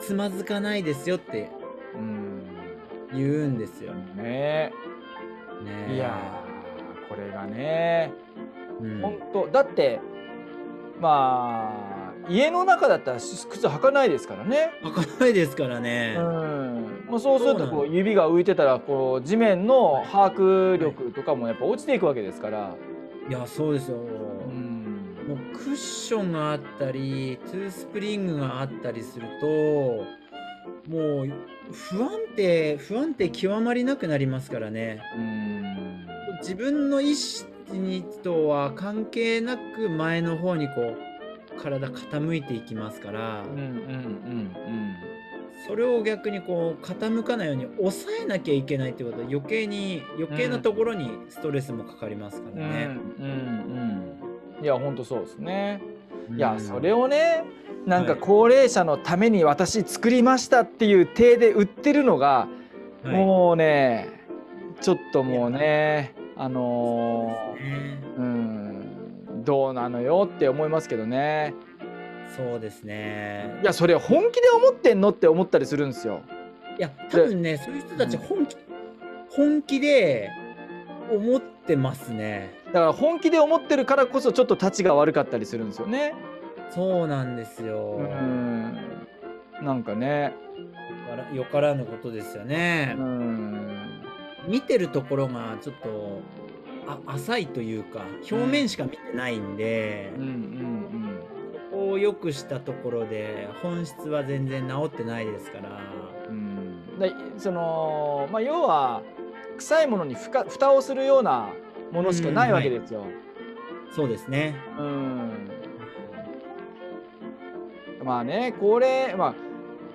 [0.00, 1.50] つまずかないですよって
[1.94, 2.42] うん。
[3.14, 3.94] 言うんですよ。
[3.94, 4.72] ね。
[5.64, 8.12] ねいやーこれがね
[8.80, 9.00] うん。
[9.00, 10.00] 本当だって
[11.00, 14.70] まあ家の中だったら靴履かないですからね。
[14.82, 16.14] 履かないですからうね。
[16.16, 22.74] んまあ、そうするとこう指が浮いてたらこう地面の把握力とかもやっぱ落ちていくわけですから、
[23.28, 23.98] いやそうですよ。
[23.98, 24.00] う
[24.50, 25.14] ん。
[25.28, 29.46] もうクッションがあったり toe spring があったりすると
[30.90, 31.32] もう
[31.70, 35.02] 不安定不安定極まりなくなりますからね。
[35.14, 36.06] うん。
[36.40, 37.12] 自分の意
[37.68, 44.50] 思にとは関係なく前の方にこう体傾いていきますから、うんうんうん
[45.66, 52.88] それを逆にこう傾かないように抑えなきゃいけないってことは余計に余計なところにストレスもかかりますからね。
[53.18, 54.18] うんうん
[54.58, 54.64] うん。
[54.64, 55.80] いや本当そうですね。
[56.34, 57.44] いやうんそれをね
[57.86, 62.48] なんかはい高齢者のために私作りましたっていう体で売ってるのが、
[63.04, 63.16] はい。
[63.16, 64.08] もうね
[64.80, 67.36] ちょっともうねあの
[68.16, 68.26] そうね。
[68.26, 71.54] んどうなのよって思いますけどね
[72.36, 73.66] そうですねい。
[73.66, 76.22] やそれ本気で思ってんのって思ったりするんですよ。
[76.78, 78.56] いや多分ねそういう人たち本気
[79.28, 80.30] 本気で
[81.10, 82.50] 思ってますね。
[82.66, 86.14] だから本気で思ってるからこそちょっと立ちが悪かったりするんですよね。
[86.70, 87.96] そうなんですよ。
[87.98, 88.76] うん
[89.62, 90.34] なんかね。
[90.56, 92.94] よからよからぬことですよね。
[92.98, 94.02] うん
[94.48, 96.20] 見てるところがちょっと
[96.86, 100.81] あ浅いというか表面しか見てないんで、うんうんここ
[101.92, 105.80] を良くしたところで本質は全然治ってないですから。
[106.28, 106.98] うんうん。
[106.98, 109.02] でそのまあ要は
[109.58, 111.50] 臭いものにふか蓋をするような
[111.92, 113.04] ものしかないわけですよ。
[113.94, 114.54] そうですね。
[114.78, 115.50] うん。
[118.04, 119.34] まあね高齢まあ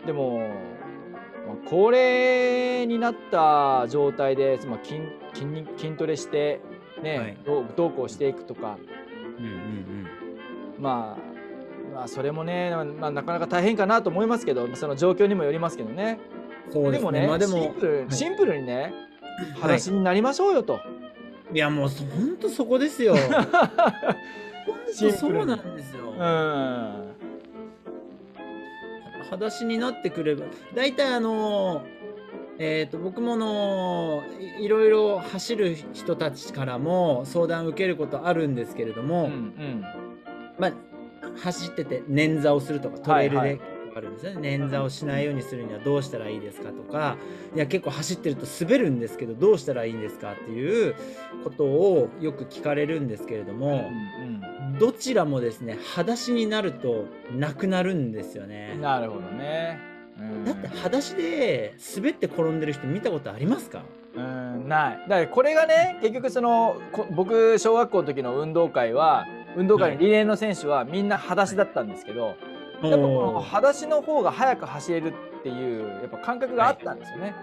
[0.06, 5.02] でも、まあ高齢になった状態で、まあ、筋
[5.34, 6.62] 筋肉筋トレして
[7.02, 8.78] ね、はいどうどうこうしていくとか
[9.40, 10.08] うんうん
[10.80, 11.27] まあ
[11.98, 16.20] まあそれもね、まあ、なかなか大変かなと思いますけどその状況にもよりますけどね。
[16.68, 16.74] うん。
[16.74, 17.06] そうですね。
[17.06, 18.94] もね、まあでもシンプルはいシンプルにね、はい
[19.56, 20.80] 裸足になりましょうよと。
[21.52, 23.16] いやもう本当そこですよ。
[24.94, 26.12] そうなんですよ。
[26.12, 26.18] うん。
[29.30, 31.82] 裸足になってくれば大体あの
[32.60, 34.24] えー、と僕もの
[34.60, 39.86] いいろいろ走る人たちからも相談を受けることあるんですけれども、うんうん
[40.58, 40.74] まあ、
[41.42, 43.60] 走ってて捻挫をするとかトレイルで
[43.96, 47.18] あるんですよね、捻挫をしないようにするにはどうしたらいいですかとか。
[47.56, 50.96] いや結構走ってると滑るんですけどどうしたらいいんですかっていう
[51.44, 53.90] ことをよく聞かれるんですけれども、
[54.80, 58.76] どちらもですね裸足になるとなくなるんですようね。
[58.76, 58.82] ん。
[58.82, 59.80] なるほどね。
[60.20, 60.46] うん。
[60.46, 63.82] だって裸足で滑って転んでる人見たことありますか？
[64.16, 65.00] うんない。
[65.10, 69.26] だからこれがね結局そのこ僕小学校の時の運動会は
[69.58, 72.36] 運動会のリレーの選手はみんな裸足だったんですけど、やっ
[72.82, 77.36] ぱこの裸足の方が速く走れるっていうやっぱ感覚があったんですよね。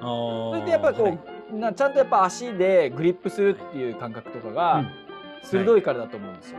[0.00, 1.18] それでやっぱりこう、はい
[1.52, 4.90] なちゃんとやっぱ足でグリップするっていう感覚とかが
[5.42, 6.58] 鋭いからだと思うんですよ。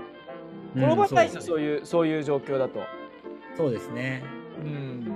[0.76, 2.82] うん転ばないですよ、うんそういうそういう状況だと。
[3.56, 4.24] そうですね。
[4.60, 5.12] うん。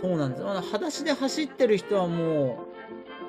[0.00, 0.44] そうなんです。
[0.44, 2.66] あの裸足で走ってる人はも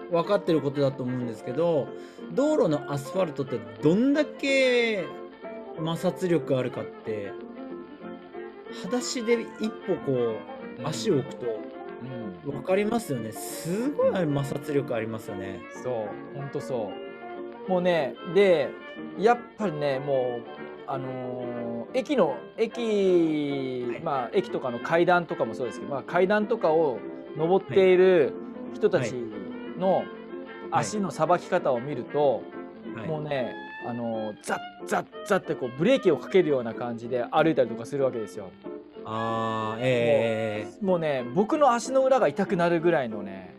[0.10, 1.88] う分かってることだと思うんですけど
[2.34, 5.06] 道路のアスファルトってどんだけ
[5.78, 7.32] 摩擦力あるかって
[8.84, 11.46] 裸足で一歩こう足を置くと
[12.46, 12.52] うん。
[12.52, 13.32] 分かりますよね。
[13.32, 15.60] すごい摩擦力ありますよね。
[15.84, 16.92] そう、本当そ
[17.68, 17.70] う。
[17.70, 18.70] もうね、で、
[19.18, 20.50] やっぱりね、もう、
[20.88, 24.02] あのー駅の、駅、はい。
[24.02, 27.00] まあ、駅とかの階段とかもそうですけど、まあ、階段とかを
[27.38, 28.34] 登っている
[28.74, 29.14] 人たち
[29.80, 30.04] の
[30.70, 32.44] 足のさばき方を見ると、
[32.96, 33.08] はい。
[33.08, 33.54] もうね、
[33.88, 38.52] あのーザッザッザッってこうブレーキをかけるような感じで歩いたりとかするわけですよ。
[39.06, 43.56] あーえもうね、僕の足の裏が痛くなるぐらいのね、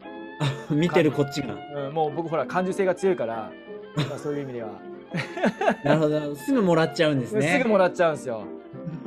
[0.71, 1.55] ー、 見てるこっちが
[1.87, 3.51] うん、もう僕ほら感受性が強いから、
[3.97, 4.69] まあ、そういう意味では。
[5.83, 8.43] なるほどすぐもらっちゃうんですねすぐもらっちゃうんですよ。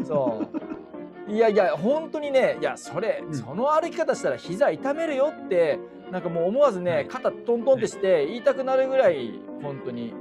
[0.04, 1.32] そう。
[1.32, 5.80] いやいや本当にねいやそれ、うんその歩き方したら膝痛めるよって
[6.12, 10.14] なんかもう思わずね、はい肩トントンってして言いたくなるぐらい本当に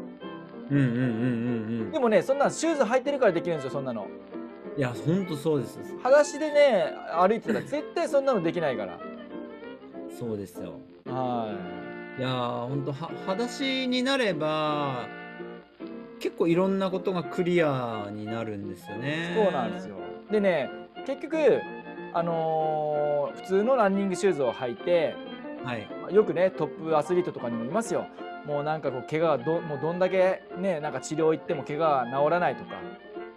[0.71, 4.07] でもねそんなシューズ履いてるからできるんですよそんなの。
[4.77, 5.79] いやほんとそうです。
[6.03, 8.99] 裸足でね歩いてたら絶対そんなのできないから。
[10.17, 10.75] そうですよ。
[11.07, 11.53] は
[12.19, 12.23] い。
[12.23, 15.09] やーほんとは裸足になれば
[16.21, 19.33] 結構いろんなことがクリアになるんですよいね。
[19.35, 19.97] そうなんですよ。
[20.31, 20.71] でね
[21.07, 21.61] 結局
[22.13, 25.15] あのー普通のランニングシューズを履いて
[25.65, 25.87] はい。
[26.15, 28.07] よくねトップアスリートとかにもいますよ
[28.47, 32.77] もうなんかこう怪我がどもうどんだけねなんか治療行っても怪我が治らないとか、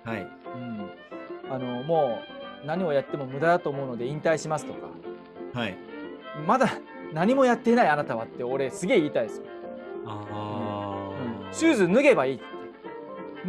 [0.03, 0.21] はい。
[0.21, 0.89] うん、
[1.51, 2.19] あのも
[2.63, 4.87] う何をやっても無駄だと思うので引退しますとか。
[5.53, 5.77] はい。
[6.47, 6.67] まだ
[7.13, 9.45] 何もやっていないあなたはって俺すげえ言いたいですよ、
[10.05, 11.53] あー。
[11.53, 12.43] シューズ脱げばいいって。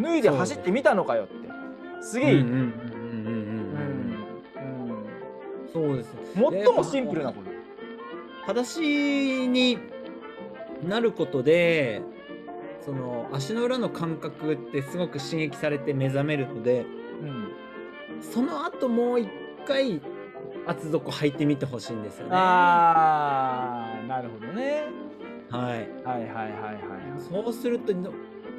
[0.01, 1.35] 脱いで走ってみたのかよって。
[2.03, 2.75] すげえ言いたい、うんうんうんうん
[3.27, 3.41] うんう
[4.57, 5.69] うんん。
[5.73, 7.51] そうですうん最もシンプルなこと。
[8.43, 9.79] 裸足に
[10.89, 12.03] なることで
[12.85, 16.87] その足の裏の感覚ってすごく刺激されて目覚めるので
[17.23, 17.49] うん
[18.21, 19.29] その後もう一
[19.67, 20.01] 回
[20.67, 22.31] 厚底履いてみてほしいんですよね。
[22.33, 24.85] はあーなるほどね。
[25.51, 27.21] い、はいはいはいはいはい。
[27.29, 28.13] そうするとの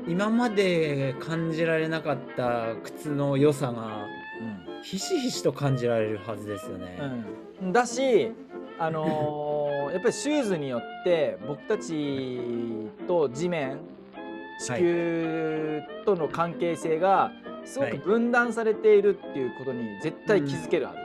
[0.08, 4.06] 今まで感じられなかった靴の良さが
[4.84, 7.00] ひしひしと感じられるはずですよね。
[7.62, 8.32] うん、だし、
[8.78, 9.55] あのー
[9.96, 12.38] やっぱりシューズによって僕たち
[13.08, 13.80] と地面
[14.60, 17.32] 地球との関係性が
[17.64, 21.05] すごくはい分断されているっていうことに絶対気づけるはず。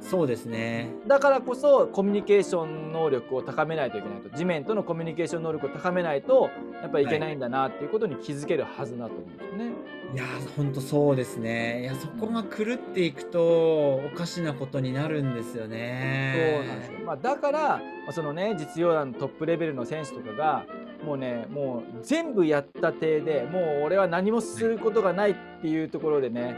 [0.00, 0.90] そうですね。
[1.06, 6.50] だからこそコミュニケーション能力を高めないといけないと地面とのコミュニケーション能力を高めないと
[6.82, 9.72] やっぱりいけないんだなっていうことに気づけるはずだと思うんですよね。
[10.14, 11.82] いやーほんとそうですね。
[11.82, 16.60] いやそこが狂っていくとおかしなことになるんですよね。
[16.60, 17.80] そうなんですよ、まあ、だから、ま
[18.10, 20.66] あ、そのね実業団のトップレベルの選手とかが
[21.04, 26.56] もうねもう全部やった体でもう俺は何もすることがないっていうところでね、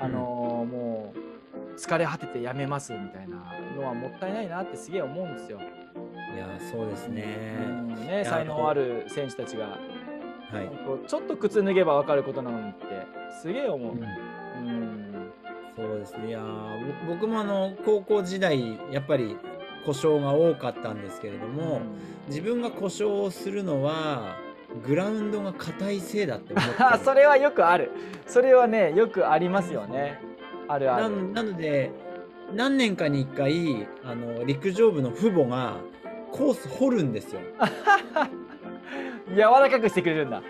[0.00, 1.27] あのーもう
[1.78, 3.36] 疲れ果ててやめますみたいな
[3.76, 5.60] のはもったいないなってすげえ思うんですよ。
[6.34, 7.56] いやーそうですね。
[7.60, 9.76] うんねや才能ある選手たちがは
[10.62, 11.06] い。
[11.06, 12.84] ちょっと靴脱げば分かることなのにって
[13.40, 13.94] すげえ思う。
[13.94, 15.32] うんうん
[15.76, 16.28] そうですね。
[16.28, 16.42] いや
[17.08, 19.36] 僕もあの高校時代やっぱり
[19.86, 21.80] 故障が多かったんですけれども、
[22.26, 24.36] 自分が故障をするのは
[24.84, 27.92] グラウンドが硬いせいだって思ってる それはよくある。
[28.26, 30.20] それはねよくありますよね。
[30.68, 31.32] あるあなる。
[31.32, 31.90] なので
[32.54, 35.76] 何年かに1回あの陸上部の父母が
[36.32, 37.40] コース掘るんですよ。
[39.34, 40.42] 柔らかくしてくれるんだ。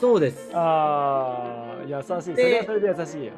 [0.00, 0.50] そうです。
[0.54, 2.34] ああ、優しい。
[2.34, 3.32] それはそれで優しいよ。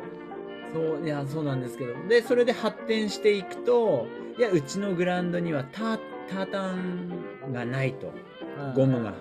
[0.72, 5.96] そういやそうなんですけどでそれで発展していくといやうちのグラウンドにはタ
[6.28, 8.12] タータンがないと
[8.58, 9.14] うんゴムが。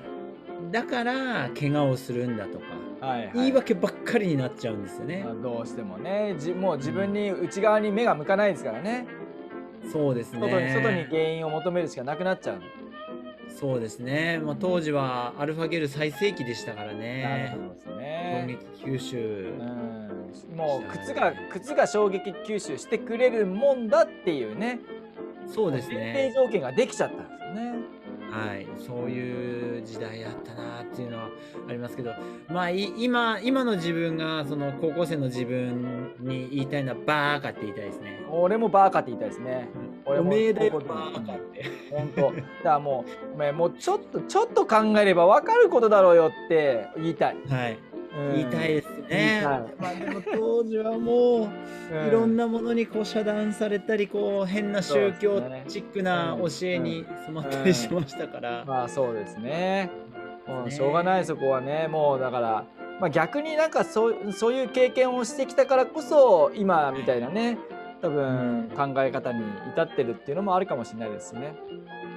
[0.72, 2.66] だから怪我をするんだとか
[3.06, 5.34] はいはい言い訳ばっかりになっちゃうんですよねまあ。
[5.36, 9.08] どうしてもねじもう自分に内側に目が向かないですからね
[9.92, 11.08] そうです外に外にね。
[11.10, 12.62] 原因を求めるしかなくなっちゃう、
[13.50, 14.40] そうですね。
[14.44, 17.54] まあ、当時はアルファゲル最盛期でしたからね。
[17.56, 19.54] ほどです衝ね、撃吸収。
[19.60, 24.80] うん、もう靴が靴が衝撃吸収してくれるもんだっていうね
[25.48, 26.46] そうです前ね提。
[26.46, 27.76] 条件ができちゃったんですよね。
[28.36, 31.30] はい、そういう時代だったなっていうのは
[31.68, 32.12] ありますけど、
[32.50, 38.26] まあい今今の自分がその高校生の自分に言いたいのはバーカって言いたいですね。
[38.30, 39.70] 俺もバーカって言いたいですね。
[40.06, 41.66] 俺おもめえだよバーカって。
[41.92, 42.22] 本当。
[42.22, 47.38] だからもうお前もうちょっとちょっと考えればわかることだろうよって言いたい。
[47.50, 47.95] はい、うん
[48.34, 49.42] 言いたいです言ね。
[49.78, 51.50] まあでも当時はも
[51.92, 58.64] ういろんななものにこう遮断されたりこう変な宗教チックな教えに染まったりしましたから。
[58.66, 59.90] まあそうですね。
[60.48, 62.66] もうねしょうがないそこはねもうだから、
[63.00, 67.58] まあ、逆になんかそうそういう経験をしてきたからこそ今みたいなね
[68.02, 71.56] 多分考え方に至ってるっていうのもあるかもしれないですね。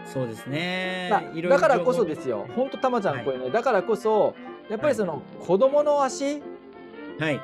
[0.05, 1.49] そうですねまあ。
[1.49, 2.47] だからこそですよ。
[2.55, 4.35] 本当たまちゃんこれね、だからこそ
[4.69, 6.43] やっぱりその子供の足？
[7.19, 7.41] はい。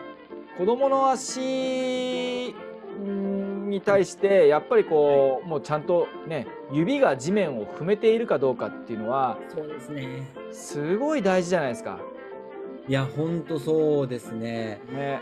[0.59, 10.29] 子供の足んに対してやっぱりこう、もうちゃんとね指が地面を踏めているかどうかっていうのはそうですね。
[10.53, 11.99] すごい大事じゃないですか。
[12.87, 14.81] いや、ほんとそうですね。
[14.93, 15.21] ね。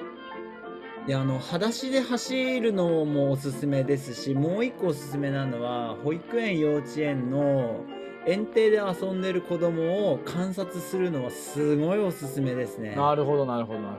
[1.07, 7.85] いや、あの、裸足で走るのもおすすめですし、もう一個おすすめなのは、保育園、幼稚園の
[8.27, 12.95] 園庭で遊んでる子供を観察するのはすごいおすすめですね。
[12.95, 13.97] なるほどなるほどなる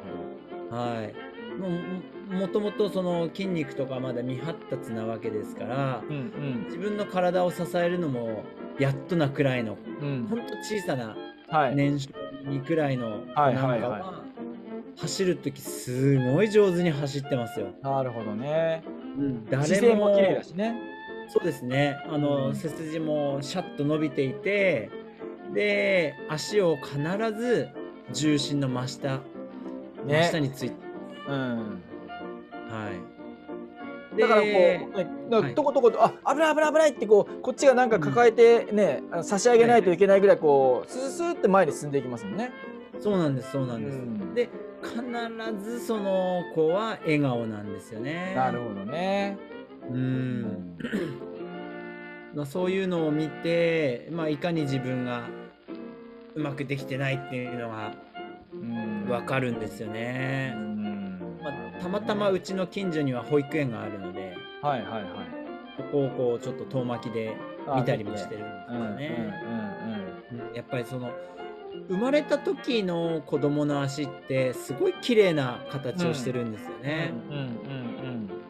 [0.69, 1.13] はい。
[1.59, 1.67] も
[2.31, 6.15] うもともとその筋肉とかまだ未発達なわけですからほど。
[6.15, 8.43] うん自分の体を支えるのも
[8.79, 10.27] やっとなくらいのうんうん。
[10.27, 11.15] ほんと小さな
[11.49, 11.75] はい。
[11.75, 12.09] 年少
[12.45, 14.23] にくらいの子はないんかはいはは
[14.97, 17.67] 走る時すごい上手に走ってますよ。
[17.81, 18.83] なるほどね。
[19.49, 20.92] 誰姿勢も綺麗だしね。
[21.33, 24.91] そうですねあの、うん背筋もシャッと伸びていて
[25.53, 26.97] で足を必
[27.35, 27.69] ず
[28.11, 29.21] 重心の真下、
[30.05, 30.41] 真下ね。
[30.41, 30.75] について
[31.27, 31.81] うん。
[32.69, 32.89] は
[34.15, 34.19] い。
[34.19, 42.51] だからこう、でね、だかとことこと、あ危ない危ない危ないってこうこっちがなんか抱えてね、あの差し上げないといけないぐらいこうスースーって前に進んでいきますもんね。
[42.99, 43.97] そうなんですそうなんです。
[43.97, 44.49] うんで
[44.83, 48.33] 必ずその子は笑顔なんですよね。
[48.35, 49.37] なるほどね。
[49.89, 49.93] う。
[49.93, 50.77] うん
[52.35, 55.27] まあ、そういうのを見て、まあ、いかに自分が
[56.35, 57.93] うまくできてないっていうのが
[58.53, 60.59] うん分かるんですよねう。
[60.59, 65.03] んまあ、たまたまうちの近所には保育園があるのではいはいはい。
[65.77, 67.35] ここをこうちょっと遠巻きで
[67.67, 69.43] あ見たりもしてるんですうんうんうんからね。
[70.31, 71.11] うんやっぱりその
[71.89, 77.13] 生まれた時の子供の足ってすごい綺麗な形をしてるんですようんね。
[77.29, 77.82] うんうん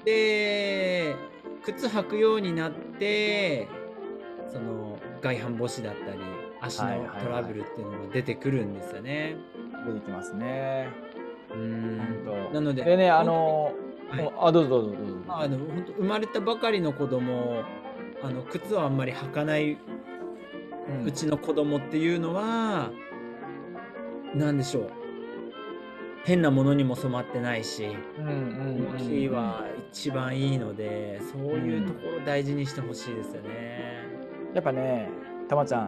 [0.06, 1.16] で
[1.64, 3.68] 靴履くようになって
[4.50, 6.20] その外反母趾だったり
[6.62, 9.36] 足のはいはいはいトラブルっていうのが出てくるんですよね。
[9.86, 9.94] うん。
[9.96, 10.90] 出てきますね。
[11.54, 13.74] うんなのででねあの
[14.10, 15.14] はいあどうぞどうぞどうぞ。
[15.30, 17.64] あの本当生まれたばかりの子供
[18.22, 19.78] あの靴をあんまり履かない
[20.90, 22.92] うんうちの子供っていうのは
[24.36, 24.92] 何でしょう
[26.26, 34.04] 変なものにも染まってないし動きは一番いいのでそういうところを大事にしてほしいですよね。
[34.54, 35.10] やっぱね
[35.50, 35.82] たまちゃん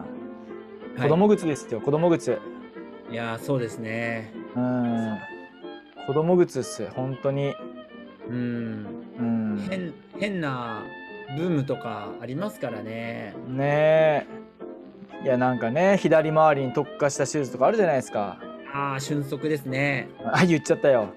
[0.96, 2.38] はい子供靴ですよ、子供靴。
[3.10, 4.32] いやーそうですね。
[4.54, 5.18] うん。
[6.06, 7.54] 子供靴っす本当に。
[8.28, 8.86] うん
[9.18, 9.66] うん。
[9.70, 10.82] 変変な
[11.36, 13.34] ブームとかありますからね。
[13.48, 14.26] ね
[15.22, 15.24] え。
[15.24, 18.38] いやなんかね左回りに特化したシューズとかあるじゃないですか。
[18.76, 20.08] ああ俊足ですね。
[20.22, 21.08] あ言っちゃったよ。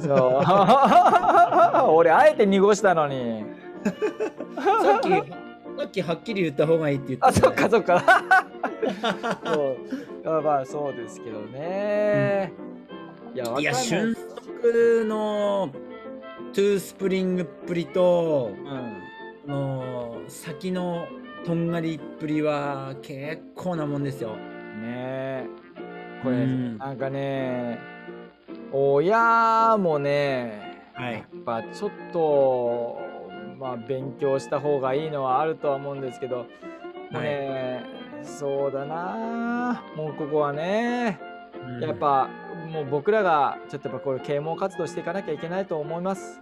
[0.00, 0.42] そう。
[1.96, 3.44] 俺あえて濁したのに。
[3.84, 8.04] さっきさっきはっきり言った方がいいって言ってあそったかそっか。
[9.44, 9.76] そう
[10.38, 12.52] あまあそうですけどね。
[13.34, 15.70] いやわかんいやない俊足の
[16.52, 18.50] トゥースプリングっぷりと
[19.46, 19.52] うん。
[19.54, 21.06] あの先の
[21.46, 24.36] とんがりっぷりは結構なもんですよ。
[24.82, 25.46] ねえ
[26.22, 26.78] これ、うん。
[26.78, 27.78] なんかね
[28.72, 31.14] 親もねはい。
[31.14, 33.00] やっぱちょっと
[33.58, 36.46] まあ勉強した方がいいのはあるとは思うんですけど、
[37.10, 37.84] もうね
[38.22, 39.82] そうだな。
[39.96, 41.20] もうここはね
[41.66, 41.80] うん。
[41.82, 42.28] やっぱ
[42.72, 46.40] もう僕らがちょっとやっぱこれ啓蒙活動していかなきゃいけないと思います。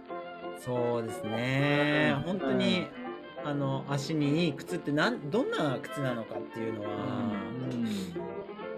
[0.59, 2.15] そうですね。
[2.17, 2.23] うん。
[2.23, 2.87] 本当に
[3.45, 6.87] あの足にいい靴ってなんどんな靴なのかっていうのは、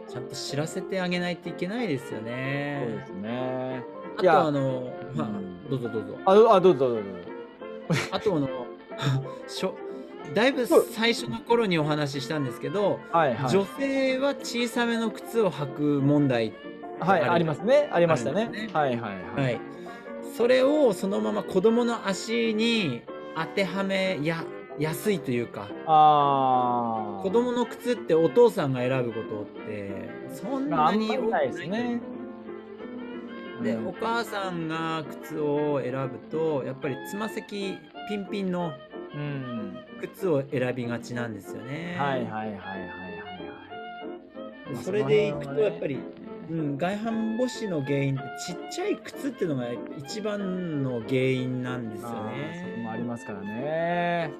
[0.09, 3.03] ちゃんと知らせてあげないといけないですよそうでね。
[3.05, 3.83] すね。
[4.17, 6.17] あとあの、まあうんどうぞどうぞ。
[6.25, 7.09] あ、どあどうぞどうぞど
[7.91, 8.01] うぞ。
[8.11, 8.49] あとあの
[9.47, 9.75] しょ
[10.33, 13.49] だいぶ最初の頃にお話ししたんですけど、はいはい。
[13.51, 16.53] 女性は小さめの靴を履く問題、
[16.99, 17.89] はい、ありますね。
[17.91, 18.69] ありましたねね。
[18.73, 19.43] はいはいはい。
[19.43, 19.61] はい、
[20.35, 23.03] それをそのまま子供の足に
[23.35, 24.43] 当てはめや
[24.79, 27.23] やすいというかああ。
[27.23, 32.01] 子供の靴ってお父さんが選ぶことってそんなんにまりないで多くないすね。
[33.63, 37.77] で、うんお母さんが靴を選ぶとやっぱりつま先
[38.07, 38.71] ピンピンの
[39.13, 39.77] うん。
[39.99, 41.95] 靴を選びがちなんですよね。
[41.99, 42.57] はいはいはいはいはい
[44.73, 44.83] はい。
[44.83, 46.01] それでいくとやっぱり、ま
[46.49, 53.07] うん、外反母趾の原因ってちっちゃい靴っていうのが一番の原因なんですよあそこもありね。
[53.07, 54.31] ますからね。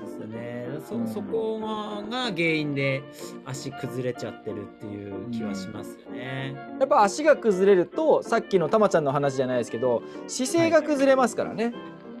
[0.00, 3.02] ですよねそうんそこが原因で
[3.44, 6.54] 足崩れちゃってるっていう気はしますよね。
[6.78, 11.74] やっぱ足が崩れるとさっきのたまちゃんの話じゃないですけど姿勢が崩れますからね、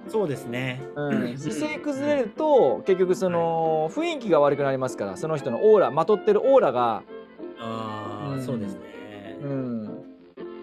[0.08, 0.82] そうですね。
[0.94, 7.02] うん、 姿勢崩れると結局その雰囲気が悪くなりますからその人のオーラまとってるオーラが、
[7.58, 8.95] ああ、うんそうですね。
[9.42, 9.84] うん、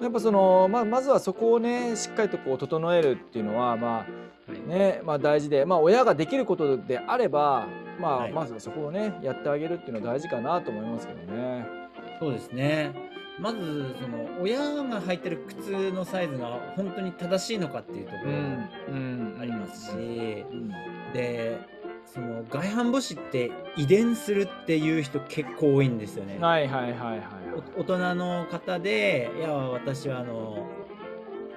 [0.01, 4.05] やっぱそのまあまずはそこをねしっかりとこう整えるっていうのはまは
[4.49, 7.67] いあねまあ大事でまあ親ができることであれば
[7.99, 11.65] まあ、はいまずはそこをねやってあげるっていうのは大事かなと思いますけどね。
[12.19, 12.91] そうですね。
[13.39, 18.37] まずその親が履いてる靴のサイズが本当に正しいのかっていうところも
[18.89, 20.71] うんありますし、うん
[21.13, 21.59] で
[22.13, 26.37] その外反母趾って遺伝するっていう人結構多いんですよね。
[26.39, 27.19] はいはいはいはいはい。
[27.77, 30.67] お大人の方でいや私はあの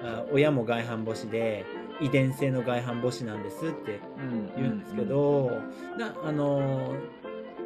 [0.01, 1.63] あ親も外反母趾で
[2.01, 3.99] 遺伝性の外反母趾なんですって
[4.55, 5.61] 言うんですけど、
[5.97, 6.95] なあの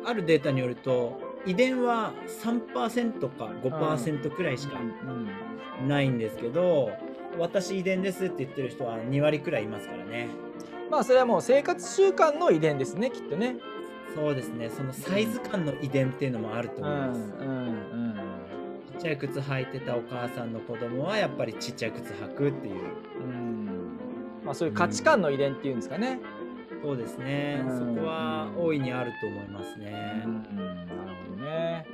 [0.06, 2.14] あるデータによると遺伝は
[2.44, 6.92] 3%か5%くらいしかうんないんですけど、
[7.40, 10.28] 私遺伝ですって言ってる人は2割くらいいますからね。
[10.92, 13.56] まあそれはもう生活習慣の遺伝ですねきっとね。
[14.14, 17.20] そうですねそのサイズ感の遺伝っていうのもあると思います。
[17.40, 18.20] うん
[18.92, 22.76] ちっちゃい靴履いてたお母さんの子供はやっぱりちっちゃい靴履くっていう。
[23.20, 23.98] うん
[24.44, 26.20] まあそういう価値観の遺伝っていうんですかね。
[26.84, 29.92] そうですね、うんそこは大いにあると思いますうんね。
[29.92, 31.86] なるほどね。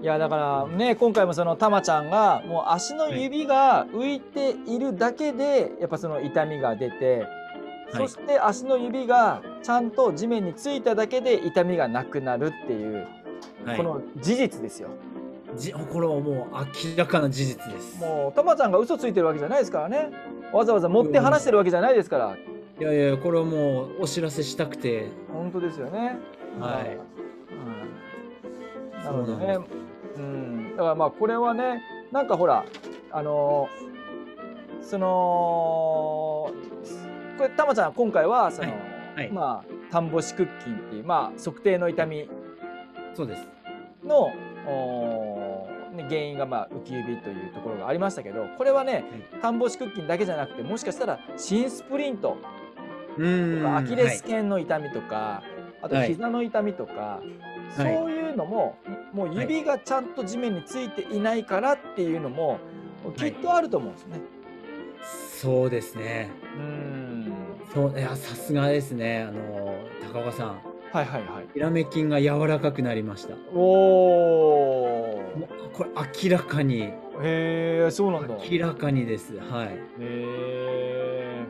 [0.00, 7.37] いやだからね今回もそのたまちゃんがもう足の指が浮いているだけでやっぱその痛みが出て、はい
[7.90, 12.94] そして足の指がちゃんと地面についただけで痛みがなくなるっていう、
[13.64, 14.88] はいこの事実ですよ。
[15.56, 16.56] じこれはもう
[16.90, 18.00] 明らかな事実です。
[18.00, 20.10] もうたまちゃんが嘘ついてるわけじゃないですからね。
[20.52, 22.36] わざわざ持って話してるわけじゃないですから。
[22.80, 26.18] いやいやこれはもうお知らせしたくて、本当ですよね。
[26.60, 26.98] はい
[28.94, 29.04] うん。
[29.04, 29.58] なるほどね。
[30.16, 30.70] うん。
[30.76, 31.82] だからまあこれはね、
[32.12, 32.64] なんかほら
[33.12, 33.88] あのー
[34.88, 36.47] その
[37.38, 38.78] これたまちゃん今回はその、はい。
[39.16, 39.32] はい。
[39.32, 42.28] まあ田んぼし屈筋っていうまあ測定の痛み
[43.14, 43.48] そうです。
[44.04, 44.32] の
[44.66, 49.04] おーね原因がまあ浮き指というところがありましたけど、これはね、
[49.40, 52.36] 田んぼし屈筋だけじゃなくてもしかしたら新スプリント
[53.16, 55.42] とかアキレス腱の痛みとか、
[55.82, 56.08] あとはい。
[56.08, 57.20] 膝の痛みとか、
[57.76, 58.76] そういうのも、
[59.12, 62.58] もう指がちゃんと地面についていないからっていうのも、
[63.16, 64.20] きっとあると思うんですね。
[65.40, 66.30] そうですね。
[66.56, 67.07] うん。
[67.78, 69.22] そういやさすがですね。
[69.22, 69.78] あの
[70.12, 70.48] 高岡さん、
[70.92, 71.48] はいはいはい。
[71.54, 73.36] ひらめ筋が柔らかくなりました。
[73.54, 75.32] おお。
[75.72, 75.90] これ
[76.28, 76.92] 明らかにへ
[77.86, 78.34] え、そうなんだ。
[78.34, 79.38] へ明らかにです。
[79.38, 79.78] はい。
[80.00, 81.46] え。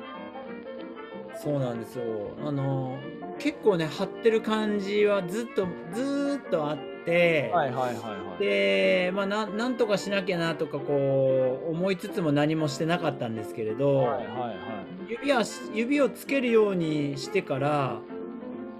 [1.34, 2.04] そうなんですよ。
[2.44, 2.98] あの
[3.38, 8.44] 結構ね張ってる感じはずっとずーっとあって、はいはいはいはい。
[8.44, 14.87] でまあなんなんとかしなきゃなとかこう思いつつも何もしてなかったんですけれど、はいはいはい。
[15.08, 15.42] 指は
[15.72, 17.98] 指をつけるようにしてから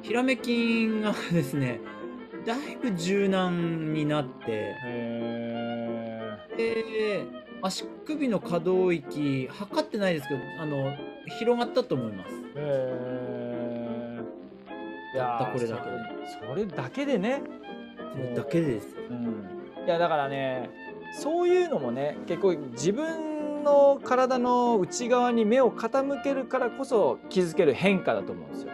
[0.03, 1.81] ひらめ筋がですね
[2.45, 7.24] だいぶ柔軟になってへで
[7.62, 10.95] 足首の可動域測ってないですけどあの
[11.39, 12.31] 広がったと思います。
[15.16, 15.97] やったこれだけで
[16.49, 17.43] それだけでね。
[18.12, 19.03] それだけですよ。
[19.11, 20.70] うん、いやだからね
[21.20, 23.28] そういうのもね結構自分
[23.65, 28.73] の体の内側に目を傾けるからこそ気づける変化だと思うんですよ。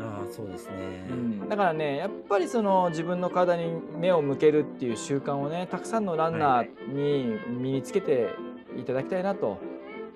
[0.00, 0.74] ああそうですね。
[1.10, 8.30] うん、だからねやっぱりその自分の体に目を向けるっていう習慣をねたくさんのランナーに身につけて
[8.76, 9.58] いただきたいなと。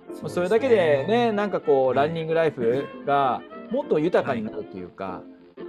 [0.09, 5.23] うですねそれだけでねなんかこうはいランニングライフがもっと豊かになるというか、
[5.57, 5.64] そう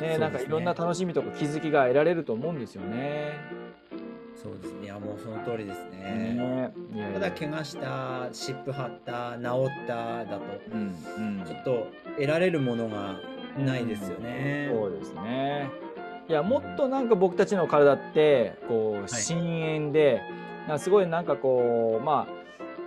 [0.00, 3.65] すねねなんかいろんな楽しみとか気づきが得られると思うんですよね。
[4.46, 4.84] そうですね。
[4.84, 6.72] いやもうその通りですね。
[6.92, 7.12] ね。
[7.14, 10.42] ただ怪我した湿布貼った治っただと。
[10.72, 10.94] うん
[11.40, 11.44] うん。
[11.44, 13.16] ちょっと得られるものが
[13.58, 15.70] ないですよね、そうですね。
[16.28, 20.20] いやもっとなんか僕たちの体ってこうい深淵で、
[20.68, 22.28] なんかすごいなんかこうま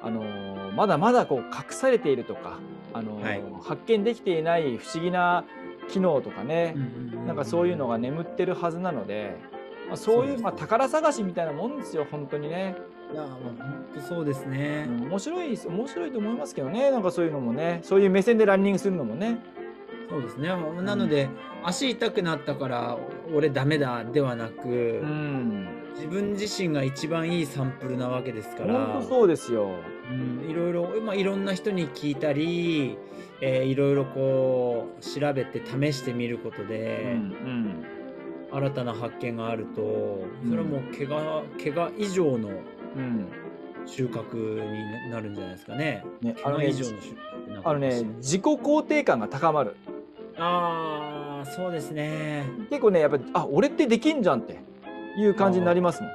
[0.02, 2.60] ああのーまだまだこう隠されているとか、
[2.94, 3.44] あのーはい。
[3.64, 5.44] 発見できていない不思議な
[5.90, 6.76] 機能とかね、
[7.26, 9.36] なんかそういうのが眠ってるはずなので、
[9.90, 12.76] まあ、そういうまあ、宝探しみたいなもんですよ本当にね、
[13.12, 17.80] いやもう本当そうですね、うん面白い面白いと思いますけどねなんかそういうのもね。
[17.84, 19.40] そういう目線でランニングするのもね。
[20.10, 20.48] そうですね。
[20.48, 21.30] なので、
[21.64, 22.98] 足痛くなったから
[23.34, 25.68] 俺ダメだではなく、うん。
[25.94, 28.74] 自分自身が一番いいサンプルなわけですから。
[28.86, 29.70] 本当そうですよ。
[30.10, 32.98] うんいろいろ、まあ、いろんな人に聞いたり、
[33.42, 37.84] えーいろいろこう調べて試してみることうで、ん
[38.52, 39.82] 新たな発見があると
[40.44, 43.28] うんそれはもう怪我怪我以上のうんうん
[43.86, 46.06] 収穫になるんじゃないですかね。
[46.22, 49.76] ね、あのね怪我以上の収穫になるあのね自己肯定感が高まる
[50.38, 52.46] ああそうですね。
[52.70, 54.60] 結構ねやっぱりあ俺ってできんじゃんって
[55.18, 56.12] いう感じになりますもん。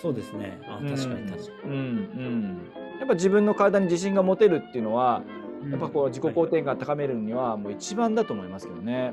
[0.00, 0.60] そうですね。
[0.66, 2.58] あうん確かに確かうんうん、
[2.98, 5.22] やっぱ自分の体に自信が持てるっていうのは
[5.62, 5.70] に。
[5.70, 9.12] やっぱこう自己肯定感高めるにはもう一番だと思いますけどね。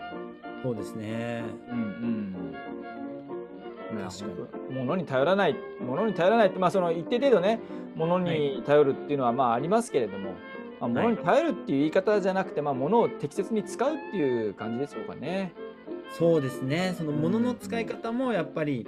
[0.64, 1.44] そうですね。
[1.70, 2.56] うんうん
[3.90, 4.26] 確か
[4.70, 7.60] に物に頼らない物に頼らないってまあその一定程度ね
[7.96, 10.34] 物に頼るっていうのはまあありますけれども、
[10.80, 15.54] まあ、物に頼るっていう言い方じゃなくて、まあ、物を適切に使うっていう感じでしょうかね。
[16.18, 16.94] そうですね。
[16.98, 18.88] その物の使い方もやっぱり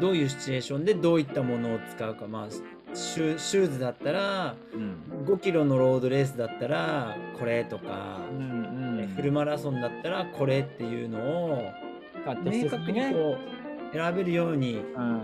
[0.00, 2.26] どういうシチュエーションでどういったものを使うか。
[2.26, 2.48] まあ
[2.94, 8.59] シュシューズだったらうん5キロのロードレースだったらこれとか、うんうん
[9.16, 11.72] フルマラソンだったらこれっていうのを
[12.44, 13.36] 明確切にこ
[13.92, 15.22] う選べるようにうん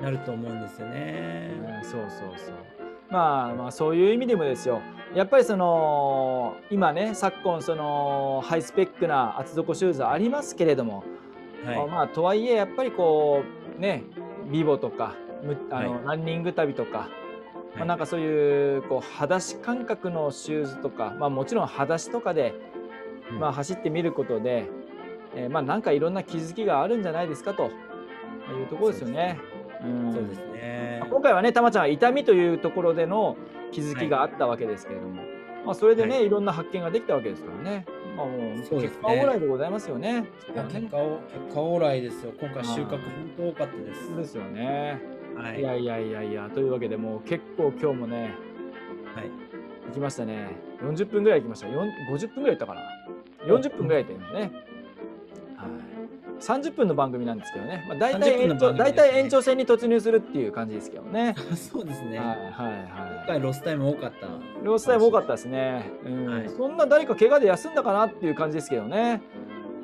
[0.00, 0.94] なると思うんですよね。
[0.94, 2.54] ねそうそうそう。
[3.10, 4.80] まあまあそういう意味でもですよ。
[5.14, 11.02] やっぱりその今ね昨今そのハイスペックな厚底シューズありますけれども、
[11.64, 11.86] はい。
[11.88, 13.42] まあとはいえやっぱりこ
[13.76, 14.04] うね
[14.50, 22.77] ビボとかむあの、はいランニング旅とか、まあ、はいなんかそういうこう裸足感覚のシューズとか、まあ、もちろん裸足とかで、うん
[23.32, 24.66] まあ、走ってみることで、
[25.34, 29.38] えーまあなんかいろんな気づきがあるんじゃないですかというところですよね。
[29.84, 31.02] うんそうですね。
[31.08, 33.36] 今回はね、たまちゃんは痛みというところでの
[33.72, 35.22] 気づきがあったわけですけれども、
[35.64, 37.84] まあ、それでね、、はいろんな発見ができたわけですからね、
[38.16, 40.24] まあ、もう結果オーライでございますよね。
[40.52, 42.32] いや結果を結果オーライですよ。
[42.40, 42.98] 今回収穫本
[43.36, 44.16] 当多かったです。
[44.16, 45.00] ですよね。、
[45.36, 45.62] はいい。
[45.62, 48.34] やいやいやいや、というわけでもう結構今日もね、
[49.14, 49.30] はい。
[49.88, 50.48] 行きましたね。
[50.82, 51.68] 40分ぐらい行きました。
[51.68, 52.80] よん50分ぐらい行ったかな。
[53.46, 54.52] 40分ぐらい行ったよね。
[55.56, 55.70] はい。
[56.40, 61.34] 30分の番組なんですけどね、まあ、大体30分の延長、ね大体延長戦に突入するっていう感じですけどね。
[61.56, 62.18] そうですね。
[62.18, 62.70] はいはい今は
[63.24, 63.26] い。
[63.26, 64.26] 回ロスタイム多かった。
[64.64, 65.90] 両スタイム多かったですね。
[66.04, 69.20] うんはいそんな誰か怪我で休んだかなっていう感じですけどね。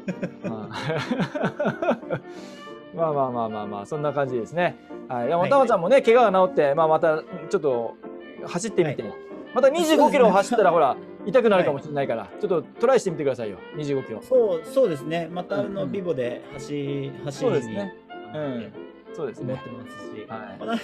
[2.95, 4.77] まあまあまあまあまあまあそんな感じですね。
[5.09, 5.29] はい。
[5.29, 7.97] でもはいたまちゃんもね怪我が治ってまあまたちょっと
[8.47, 9.13] 走ってみて、はい
[9.55, 10.97] また25キロ走ったらほはら
[11.27, 14.23] 痛くなるかもしれないから、ちょっとトライしてみてくださいよ25キロ。
[14.23, 15.29] そうそうですね。
[15.31, 17.95] またあうんうんのビボで走走そうりにですね。
[18.35, 18.73] うん
[19.15, 19.91] そうですね思って。
[19.91, 20.27] ますし、
[20.71, 20.81] はい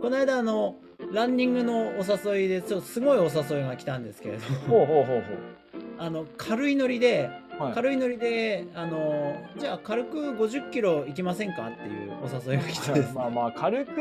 [0.00, 0.76] この間あの
[1.12, 5.22] ランニングのお誘いでちょっとすごいお誘いが来たんですけれど、ほうほうほう
[5.98, 7.66] あの軽いノリでほう。
[7.68, 7.74] はい。
[7.74, 13.92] 軽いノリであのじゃあ軽く50キロ行きませんかっていうお誘いが来てですね まあまあ軽く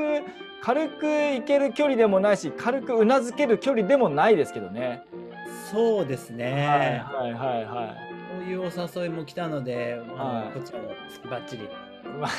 [0.61, 5.03] 軽く行ける距離でもないし軽くうなずける距離でもないですけどね。
[5.71, 7.03] そうですはいね。
[7.05, 7.95] はいはいは
[8.31, 10.79] こういうお誘いも来たので、はいこっちも
[11.09, 11.67] スキバッチリい。
[12.19, 12.29] まあ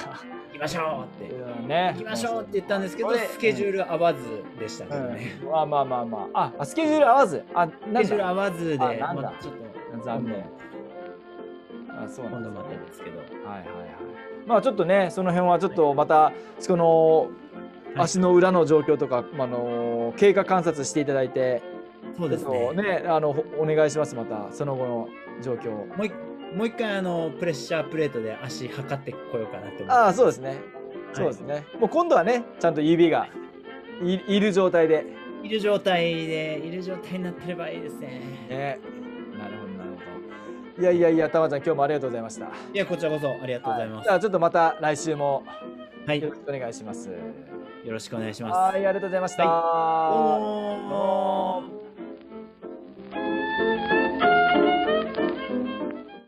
[0.49, 1.67] 行きましょうって。
[1.67, 1.91] ね。
[1.95, 4.21] 行きましょうって言ったんですけど、スケジュール合わず
[4.59, 5.39] でしたけどね。
[5.43, 6.53] うんまあまあまあまあ。
[6.59, 7.45] あスケジュール合わず。
[7.55, 9.55] あスケジュール合わずで、あなんだまあちょっ
[9.99, 10.45] と残念。
[11.91, 12.55] あそうなんです
[12.89, 13.19] ですけど。
[13.19, 13.67] はいはいはい。
[14.47, 17.29] まあちょっとねその辺はちょっとまたそのはい
[18.01, 21.63] 足の裏の状況とか、あの経過観察していただいて、
[22.17, 22.73] そうですね。
[22.75, 25.09] ねあのお願いしますまたその後の
[25.43, 25.87] 状況を。
[25.87, 26.13] もう一
[26.55, 29.93] もう一回あのプレッシャープレートで足測ってこようかなと思。
[29.93, 30.59] ああそうですね。
[31.13, 31.65] そうですね。
[31.79, 33.29] もう今度はねちゃんと指が
[34.03, 35.07] いいる状態で。
[35.43, 38.09] いる状態でいる状態になってればいいですね。
[38.49, 38.79] ね。
[39.39, 40.83] なるほどなるほど。
[40.83, 42.47] いやいやいやたまちゃん今日もありがとうございました。
[42.47, 44.05] いやこちらこそありがとうございます。
[44.05, 45.45] じゃあちょっとまた来週も
[46.07, 47.11] はい、よよろしくお願いします。
[47.85, 48.57] ろしくお願いします。
[48.57, 49.45] はい、ありがとうございました。
[49.45, 51.88] どうもーどうも
[53.11, 53.48] thank you